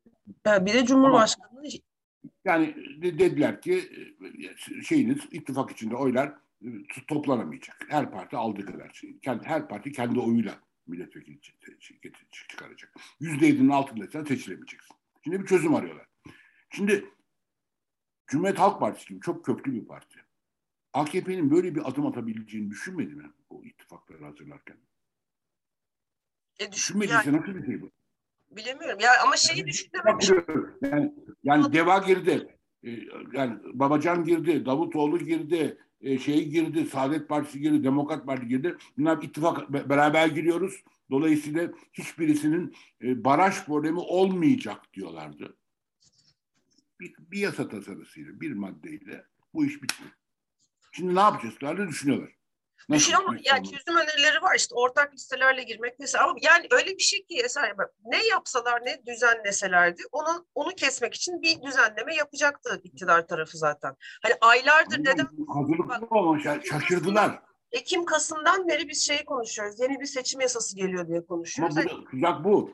bir 0.47 0.75
de 0.75 0.87
Cumhurbaşkanı 0.87 1.49
Ama, 1.51 1.69
yani 2.45 2.75
dediler 3.03 3.61
ki 3.61 3.90
e, 4.79 4.83
şeyiniz 4.83 5.19
ittifak 5.31 5.71
içinde 5.71 5.97
oylar 5.97 6.35
toplanamayacak. 7.09 7.87
Her 7.88 8.11
parti 8.11 8.37
aldığı 8.37 8.66
kadar. 8.66 8.90
Şey. 8.90 9.19
Kendi, 9.19 9.45
her 9.45 9.69
parti 9.69 9.92
kendi 9.92 10.21
oyuyla 10.21 10.61
milletvekili 10.87 11.40
çıkaracak. 12.31 12.95
Yüzde 13.21 13.47
yedinin 13.47 13.69
altında 13.69 14.07
sen 14.07 14.25
seçilemeyeceksin. 14.25 14.97
Şimdi 15.25 15.40
bir 15.40 15.47
çözüm 15.47 15.75
arıyorlar. 15.75 16.07
Şimdi 16.71 17.05
Cumhuriyet 18.27 18.59
Halk 18.59 18.81
Partisi 18.81 19.09
gibi 19.09 19.21
çok 19.21 19.45
köklü 19.45 19.73
bir 19.73 19.85
parti. 19.85 20.19
AKP'nin 20.92 21.51
böyle 21.51 21.75
bir 21.75 21.88
adım 21.88 22.07
atabileceğini 22.07 22.71
düşünmedi 22.71 23.14
mi 23.14 23.31
o 23.51 23.62
ittifakları 23.64 24.25
hazırlarken? 24.25 24.77
E, 26.59 26.73
Düşünmediyse 26.73 27.23
yani, 27.27 27.37
nasıl 27.37 27.55
bir 27.55 27.66
şey 27.66 27.83
bu? 27.83 27.90
Bilemiyorum. 28.51 28.99
Ya 29.01 29.11
ama 29.25 29.37
şeyi 29.37 29.59
yani, 29.59 29.69
düşünmemiş. 29.69 30.31
Yani, 30.83 31.14
yani 31.45 31.73
Deva 31.73 31.99
girdi. 31.99 32.59
E, 32.85 32.90
yani 33.33 33.59
Babacan 33.64 34.25
girdi. 34.25 34.66
Davutoğlu 34.66 35.19
girdi 35.19 35.79
e, 36.00 36.18
şey 36.18 36.48
girdi, 36.48 36.87
Saadet 36.87 37.28
Partisi 37.28 37.61
girdi, 37.61 37.85
Demokrat 37.85 38.26
Parti 38.26 38.48
girdi. 38.48 38.76
Bunlar 38.98 39.22
ittifak 39.22 39.72
beraber 39.72 40.26
giriyoruz. 40.28 40.85
Dolayısıyla 41.11 41.72
hiçbirisinin 41.92 42.74
e, 43.02 43.24
baraj 43.24 43.64
problemi 43.64 43.98
olmayacak 43.98 44.94
diyorlardı. 44.94 45.56
Bir, 47.00 47.14
bir 47.18 47.38
yasa 47.38 47.68
tasarısıyla, 47.68 48.40
bir 48.40 48.52
maddeyle 48.52 49.24
bu 49.54 49.66
iş 49.66 49.82
bitti. 49.82 50.04
Şimdi 50.92 51.14
ne 51.14 51.20
yapacağız? 51.20 51.54
Öyle 51.62 51.88
düşünüyorlar. 51.88 52.37
Düşün 52.90 53.12
ama 53.12 53.36
yani 53.44 53.70
çözüm 53.70 54.00
önerileri 54.00 54.42
var 54.42 54.54
işte 54.56 54.74
ortak 54.74 55.14
listelerle 55.14 55.62
girmek 55.62 55.98
mesela 55.98 56.24
ama 56.24 56.34
yani 56.42 56.66
öyle 56.70 56.90
bir 56.90 57.02
şey 57.02 57.26
ki 57.26 57.40
eser 57.44 57.74
ne 58.04 58.26
yapsalar 58.26 58.84
ne 58.84 59.06
düzenleselerdi 59.06 60.02
onu 60.12 60.46
onu 60.54 60.70
kesmek 60.70 61.14
için 61.14 61.42
bir 61.42 61.62
düzenleme 61.62 62.14
yapacaktı 62.14 62.80
iktidar 62.84 63.26
tarafı 63.26 63.58
zaten. 63.58 63.96
Hani 64.22 64.34
aylardır 64.40 64.98
neden 64.98 65.28
hazırlıklı 65.48 66.08
ama 66.10 66.40
şaşırdılar. 66.40 67.42
Ekim 67.72 68.04
Kasım'dan 68.04 68.68
beri 68.68 68.88
biz 68.88 69.06
şeyi 69.06 69.24
konuşuyoruz. 69.24 69.80
Yeni 69.80 70.00
bir 70.00 70.06
seçim 70.06 70.40
yasası 70.40 70.76
geliyor 70.76 71.08
diye 71.08 71.26
konuşuyoruz. 71.26 71.76
Ama 71.78 71.90
bu, 71.90 72.04
tuzak 72.04 72.44
bu. 72.44 72.70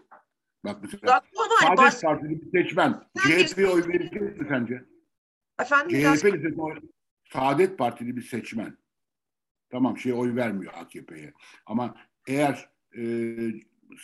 Bak 0.65 0.83
tuzak 0.83 1.25
bu 1.37 1.43
ama 1.43 1.55
hani 1.61 1.77
Saadet 1.77 1.79
baş... 1.79 2.01
Partili 2.01 2.43
bir 2.43 2.51
seçmen 2.51 3.03
CHP'ye 3.19 3.69
oy 3.69 3.89
verecek 3.89 4.23
mi 4.23 4.47
sence? 4.49 4.85
Efendim? 5.61 6.17
CHP 6.17 6.25
biraz... 6.25 6.79
Saadet 7.33 7.79
Partili 7.79 8.17
bir 8.17 8.23
seçmen 8.23 8.82
Tamam 9.73 9.99
şey 9.99 10.13
oy 10.13 10.37
vermiyor 10.37 10.73
AKP'ye. 10.77 11.33
Ama 11.67 11.95
eğer 12.29 12.71
e, 12.99 13.03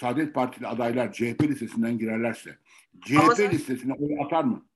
Saadet 0.01 0.35
Partili 0.35 0.67
adaylar 0.67 1.13
CHP 1.13 1.43
listesinden 1.43 1.99
girerlerse 1.99 2.59
CHP 3.07 3.19
Ama 3.19 3.33
listesine 3.33 3.93
oy 3.93 4.25
atar 4.27 4.45
mı? 4.45 4.67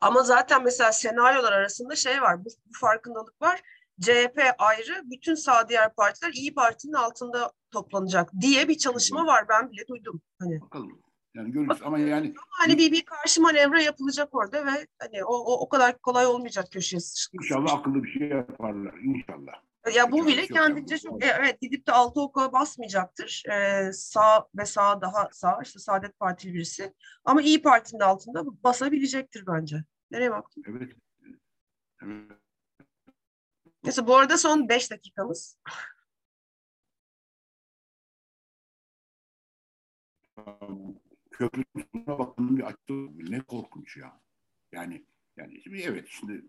Ama 0.00 0.22
zaten 0.22 0.64
mesela 0.64 0.92
senaryolar 0.92 1.52
arasında 1.52 1.96
şey 1.96 2.22
var, 2.22 2.44
bu, 2.44 2.48
bu 2.66 2.78
farkındalık 2.80 3.42
var. 3.42 3.62
CHP 4.00 4.40
ayrı, 4.58 5.02
bütün 5.04 5.34
sağ 5.34 5.68
diğer 5.68 5.94
partiler 5.94 6.32
İyi 6.32 6.54
Parti'nin 6.54 6.92
altında 6.92 7.52
toplanacak 7.70 8.30
diye 8.40 8.68
bir 8.68 8.78
çalışma 8.78 9.26
var. 9.26 9.44
Ben 9.48 9.70
bile 9.70 9.86
duydum. 9.88 10.22
Hani. 10.38 10.60
Bakalım. 10.60 11.02
Yani 11.34 11.52
görürüz 11.52 11.82
ama 11.82 11.98
yani 11.98 12.34
hani 12.50 12.78
bir, 12.78 12.92
bir 12.92 13.04
karşı 13.04 13.42
manevra 13.42 13.82
yapılacak 13.82 14.34
orada 14.34 14.66
ve 14.66 14.70
hani 14.98 15.24
o, 15.24 15.34
o, 15.34 15.60
o 15.60 15.68
kadar 15.68 15.98
kolay 15.98 16.26
olmayacak 16.26 16.64
köşeye 16.72 16.98
İnşallah 17.32 17.74
akıllı 17.74 18.04
bir 18.04 18.10
şey 18.10 18.28
yaparlar. 18.28 18.94
İnşallah. 18.94 19.54
Ya 19.92 20.12
bu 20.12 20.26
bile 20.26 20.46
kendince 20.46 20.98
çok 20.98 21.24
evet 21.24 21.60
gidip 21.60 21.86
de 21.86 21.92
altı 21.92 22.20
oka 22.20 22.52
basmayacaktır. 22.52 23.42
Ee, 23.50 23.92
sağ 23.92 24.48
ve 24.54 24.66
sağ 24.66 25.00
daha 25.00 25.28
sağ 25.32 25.60
işte 25.62 25.78
Saadet 25.78 26.18
Partili 26.18 26.54
birisi. 26.54 26.94
Ama 27.24 27.42
İyi 27.42 27.62
Parti'nin 27.62 28.00
altında 28.00 28.62
basabilecektir 28.64 29.46
bence. 29.46 29.84
Nereye 30.10 30.30
baktın? 30.30 30.62
Evet. 30.68 30.92
evet. 32.02 32.32
Neyse 33.84 34.06
bu 34.06 34.16
arada 34.16 34.38
son 34.38 34.68
beş 34.68 34.90
dakikamız. 34.90 35.58
Köprüsüne 41.30 42.06
bir 42.38 42.62
açtı. 42.62 42.94
Ne 43.30 43.40
korkunç 43.40 43.96
ya. 43.96 44.20
Yani 44.72 45.06
yani 45.36 45.62
evet 45.82 46.08
şimdi 46.08 46.44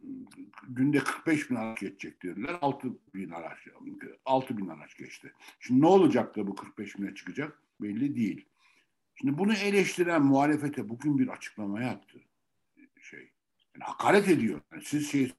günde 0.68 1.00
45 1.00 1.50
bin 1.50 1.56
araç 1.56 1.80
geçecek 1.80 2.24
dediler. 2.24 2.58
6 2.62 2.88
bin 3.14 3.30
araç, 3.30 3.60
6 4.26 4.58
bin 4.58 4.68
araç 4.68 4.98
geçti. 4.98 5.34
Şimdi 5.60 5.82
ne 5.82 5.86
olacak 5.86 6.36
da 6.36 6.48
bu 6.48 6.56
45 6.56 6.98
bine 6.98 7.16
çıkacak 7.16 7.62
belli 7.82 8.16
değil. 8.16 8.46
Şimdi 9.16 9.38
bunu 9.38 9.54
eleştiren 9.54 10.22
muhalefete 10.22 10.90
bugün 10.90 11.18
bir 11.18 11.28
açıklama 11.28 11.82
yaptı. 11.82 12.22
Şey, 13.02 13.32
yani 13.76 13.84
hakaret 13.84 14.28
ediyor. 14.28 14.62
Yani 14.72 14.84
siz 14.84 15.12
şey 15.12 15.34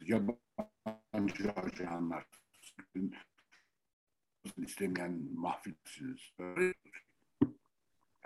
yabancı 0.00 1.52
ajanlar 1.56 2.24
istemeyen 4.56 5.12
mahfilsiniz. 5.34 6.32
Böyle, 6.38 6.74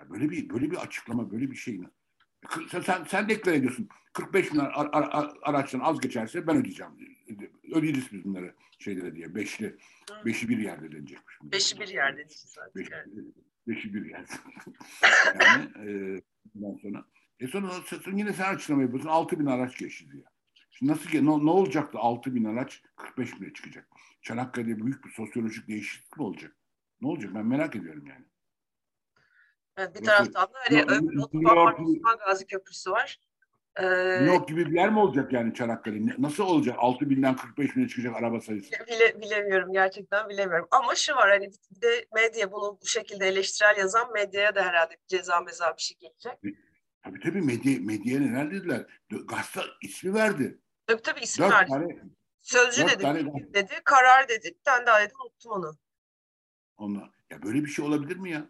böyle 0.09 0.29
bir 0.29 0.49
böyle 0.49 0.71
bir 0.71 0.77
açıklama, 0.77 1.31
böyle 1.31 1.51
bir 1.51 1.55
şey 1.55 1.81
sen, 2.71 3.03
sen, 3.03 3.29
deklar 3.29 3.53
ediyorsun. 3.53 3.89
45 4.13 4.53
bin 4.53 4.57
ar, 4.57 4.89
ar, 4.91 5.31
araçtan 5.41 5.79
az 5.79 5.99
geçerse 5.99 6.47
ben 6.47 6.57
ödeyeceğim. 6.57 6.93
Ödeyeceğiz 7.73 8.11
biz 8.11 8.23
bunları 8.23 8.53
şeylere 8.79 9.15
diye. 9.15 9.35
Beşli. 9.35 9.77
Beşi 10.25 10.49
bir 10.49 10.57
yerde 10.57 10.91
denecekmiş. 10.91 11.37
Beşi 11.43 11.79
bir 11.79 11.87
yerde 11.87 12.27
zaten. 12.29 12.71
Beş, 12.75 12.89
beşi 13.67 13.93
bir 13.93 14.05
yerde. 14.05 14.31
yani 15.45 15.89
e, 15.89 16.21
ondan 16.55 16.77
sonra. 16.77 17.05
E 17.39 17.47
sonra, 17.47 17.69
sonra 17.69 18.17
yine 18.17 18.33
sen 18.33 18.55
açıklama 18.55 18.81
yapıyorsun. 18.81 19.09
6 19.09 19.39
bin 19.39 19.45
araç 19.45 19.77
geçti 19.77 20.11
diye. 20.11 20.23
Şimdi 20.71 20.91
nasıl 20.91 21.09
ne, 21.13 21.45
ne 21.45 21.49
olacaktı 21.49 21.97
6 21.97 22.35
bin 22.35 22.43
araç 22.43 22.81
45 22.95 23.41
bine 23.41 23.53
çıkacak? 23.53 23.87
Çanakkale'de 24.21 24.85
büyük 24.85 25.05
bir 25.05 25.11
sosyolojik 25.11 25.67
değişiklik 25.67 26.17
mi 26.17 26.23
olacak? 26.23 26.55
Ne 27.01 27.07
olacak 27.07 27.31
ben 27.35 27.45
merak 27.45 27.75
ediyorum 27.75 28.07
yani. 28.07 28.25
Evet, 29.77 29.95
bir 29.95 30.05
taraftan 30.05 30.47
da 30.53 30.59
hani 30.69 30.83
Osman 31.81 32.17
Gazi 32.17 32.47
Köprüsü 32.47 32.91
var. 32.91 33.19
Ee, 33.75 33.83
New 33.85 34.25
York 34.25 34.47
gibi 34.47 34.65
bir 34.65 34.75
yer 34.75 34.89
mi 34.89 34.99
olacak 34.99 35.33
yani 35.33 35.53
Çanakkale? 35.53 35.99
Nasıl 36.17 36.43
olacak? 36.43 36.75
6 36.79 37.09
binden 37.09 37.35
45 37.35 37.75
bine 37.75 37.87
çıkacak 37.87 38.15
araba 38.15 38.41
sayısı. 38.41 38.71
Bile, 38.87 39.21
bilemiyorum 39.21 39.73
gerçekten 39.73 40.29
bilemiyorum. 40.29 40.67
Ama 40.71 40.95
şu 40.95 41.15
var 41.15 41.29
hani 41.29 41.51
bir 41.75 41.81
de 41.81 42.05
medya 42.15 42.51
bunu 42.51 42.79
bu 42.81 42.85
şekilde 42.85 43.27
eleştirel 43.27 43.77
yazan 43.77 44.13
medyaya 44.13 44.55
da 44.55 44.63
herhalde 44.65 44.91
bir 44.91 45.17
ceza 45.17 45.41
meza 45.41 45.75
bir 45.77 45.81
şey 45.81 45.97
gelecek. 45.97 46.57
Tabii 47.03 47.19
tabii 47.19 47.41
medya, 47.41 47.79
medyaya 47.81 48.19
neler 48.19 48.51
dediler? 48.51 48.85
Gazete 49.09 49.61
ismi 49.81 50.13
verdi. 50.13 50.59
Tabii 50.87 51.01
tabii 51.01 51.19
isim 51.19 51.45
Dört 51.45 51.53
verdi. 51.53 51.69
Tane, 51.69 51.87
Sözcü 52.41 52.87
dedi, 52.87 53.01
tane 53.01 53.25
dedi, 53.53 53.73
karar 53.83 54.27
dedi. 54.27 54.47
Bir 54.47 54.63
tane 54.63 54.85
daha 54.85 55.01
dedi, 55.01 55.13
unuttum 55.23 55.51
onu. 55.51 55.77
Onlar. 56.77 57.09
Ya 57.29 57.43
böyle 57.43 57.63
bir 57.63 57.69
şey 57.69 57.85
olabilir 57.85 58.17
mi 58.17 58.31
ya? 58.31 58.49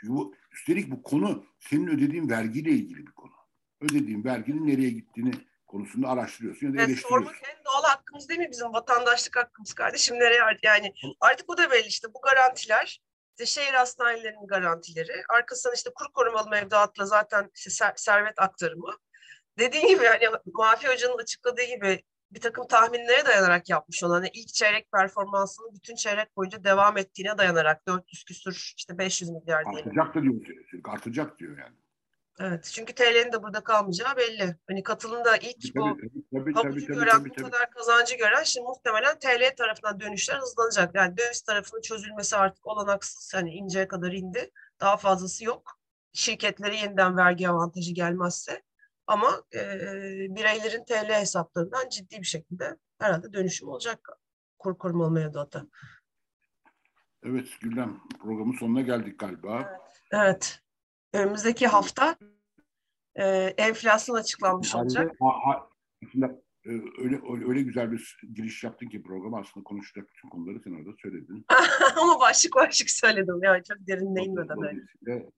Çünkü 0.00 0.14
bu 0.14 0.34
Üstelik 0.52 0.90
bu 0.90 1.02
konu 1.02 1.44
senin 1.58 1.88
ödediğin 1.88 2.30
vergiyle 2.30 2.70
ilgili 2.70 3.06
bir 3.06 3.12
konu. 3.12 3.32
Ödediğin 3.80 4.24
verginin 4.24 4.66
nereye 4.66 4.90
gittiğini 4.90 5.30
konusunda 5.66 6.08
araştırıyorsun 6.08 6.66
ya 6.66 6.72
da 6.72 6.76
Evet, 6.76 6.88
eleştiriyorsun. 6.88 7.24
sormak 7.26 7.42
en 7.56 7.64
doğal 7.64 7.82
hakkımız 7.82 8.28
değil 8.28 8.40
mi? 8.40 8.48
Bizim 8.50 8.72
vatandaşlık 8.72 9.36
hakkımız 9.36 9.74
kardeşim. 9.74 10.16
Nereye 10.16 10.58
yani 10.62 10.92
artık 11.20 11.48
bu 11.48 11.58
da 11.58 11.70
belli 11.70 11.86
işte. 11.86 12.08
Bu 12.14 12.20
garantiler 12.20 13.00
işte 13.30 13.46
şehir 13.46 13.74
hastanelerinin 13.74 14.46
garantileri. 14.46 15.12
Arkasından 15.28 15.74
işte 15.74 15.90
kur 15.94 16.06
korumalı 16.12 16.50
mevduatla 16.50 17.06
zaten 17.06 17.50
işte 17.54 17.70
ser- 17.70 17.92
servet 18.00 18.38
aktarımı. 18.38 18.96
Dediğin 19.58 19.86
gibi 19.86 20.04
yani 20.04 20.20
Mafi 20.46 20.88
Hoca'nın 20.88 21.18
açıkladığı 21.18 21.64
gibi 21.64 22.02
bir 22.30 22.40
takım 22.40 22.66
tahminlere 22.66 23.24
dayanarak 23.26 23.68
yapmış 23.68 24.04
olan 24.04 24.14
hani 24.14 24.28
ilk 24.34 24.48
çeyrek 24.48 24.92
performansının 24.92 25.74
bütün 25.74 25.94
çeyrek 25.94 26.36
boyunca 26.36 26.64
devam 26.64 26.98
ettiğine 26.98 27.38
dayanarak 27.38 27.86
400 27.86 28.24
küsür 28.24 28.74
işte 28.76 28.98
500 28.98 29.30
milyar 29.30 29.64
diyelim. 29.64 29.88
Artacak 29.88 30.14
da 30.14 30.22
diyor. 30.22 30.34
Artacak 30.84 31.38
diyor 31.38 31.58
yani. 31.58 31.76
Evet 32.40 32.70
çünkü 32.74 32.94
TL'nin 32.94 33.32
de 33.32 33.42
burada 33.42 33.60
kalmayacağı 33.60 34.16
belli. 34.16 34.56
Hani 34.68 34.82
katılımda 34.82 35.36
ilk 35.36 35.76
bu 35.76 35.82
Tabii, 35.82 36.10
tabii, 36.34 36.52
tabii, 36.54 36.86
tabii, 36.86 36.86
gören, 36.86 37.10
tabii, 37.10 37.30
bu 37.30 37.34
tabii. 37.34 37.50
kadar 37.50 37.70
kazancı 37.70 38.16
gören 38.16 38.42
şimdi 38.42 38.66
muhtemelen 38.66 39.18
TL 39.18 39.56
tarafından 39.56 40.00
dönüşler 40.00 40.38
hızlanacak. 40.38 40.94
Yani 40.94 41.16
döviz 41.16 41.40
tarafının 41.40 41.80
çözülmesi 41.80 42.36
artık 42.36 42.66
olanaksız 42.66 43.34
hani 43.34 43.50
inceye 43.50 43.88
kadar 43.88 44.12
indi. 44.12 44.50
Daha 44.80 44.96
fazlası 44.96 45.44
yok. 45.44 45.78
Şirketlere 46.12 46.76
yeniden 46.76 47.16
vergi 47.16 47.48
avantajı 47.48 47.94
gelmezse. 47.94 48.62
Ama 49.08 49.42
e, 49.54 49.60
bireylerin 50.36 50.84
TL 50.84 51.20
hesaplarından 51.20 51.88
ciddi 51.88 52.18
bir 52.18 52.26
şekilde 52.26 52.76
herhalde 52.98 53.32
dönüşüm 53.32 53.68
olacak 53.68 54.08
kur 54.58 54.78
korumalı 54.78 55.10
mevduata. 55.10 55.66
Evet 57.22 57.48
Güllem 57.60 58.00
programın 58.22 58.52
sonuna 58.52 58.80
geldik 58.80 59.18
galiba. 59.18 59.80
Evet. 60.12 60.60
Önümüzdeki 61.12 61.66
hafta 61.66 62.16
e, 63.14 63.24
enflasyon 63.58 64.16
açıklanmış 64.16 64.74
olacak. 64.74 65.12
Ha, 65.20 65.26
ha, 65.44 65.68
aslında 66.06 66.26
e, 66.64 66.70
öyle, 66.98 67.20
öyle 67.32 67.48
öyle 67.48 67.62
güzel 67.62 67.92
bir 67.92 68.20
giriş 68.34 68.64
yaptın 68.64 68.88
ki 68.88 69.02
programa 69.02 69.40
aslında 69.40 69.64
konuşacak 69.64 70.08
bütün 70.08 70.28
konuları 70.28 70.60
sen 70.64 70.70
orada 70.70 70.96
söyledin. 71.02 71.46
Ama 71.96 72.20
başlık 72.20 72.54
başlık 72.54 72.90
söyledim. 72.90 73.42
Yani 73.42 73.62
çok 73.64 73.86
derinine 73.86 74.24
inmeden 74.24 74.62
öyle. 74.62 74.80
Dolayısıyla 75.06 75.30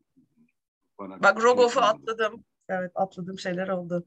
bana 0.99 1.23
Bak 1.23 1.43
Rogoff'u 1.43 1.81
atladım. 1.81 2.45
Evet 2.71 2.93
atladığım 2.95 3.39
şeyler 3.39 3.69
oldu. 3.69 4.07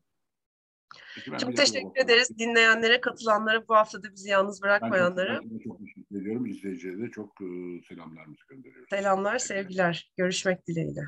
Peki, 1.16 1.38
Çok 1.38 1.56
teşekkür 1.56 2.04
ederiz 2.04 2.38
dinleyenlere, 2.40 3.02
katılanlara, 3.02 3.68
bu 3.68 3.76
hafta 3.76 4.04
da 4.04 4.12
bizi 4.12 4.30
yalnız 4.30 4.62
bırakmayanlara. 4.62 5.36
çok, 5.36 5.52
ben 5.52 5.60
çok 5.60 5.80
teşekkür 5.80 6.22
ediyorum. 6.22 6.46
İzleyicilere 6.46 7.02
de 7.02 7.12
çok 7.12 7.42
e, 7.42 7.46
selamlarımızı 7.90 8.42
gönderiyoruz. 8.50 8.90
Selamlar, 8.90 9.38
sevgiler. 9.38 10.12
Görüşmek 10.18 10.68
dileğiyle. 10.68 11.02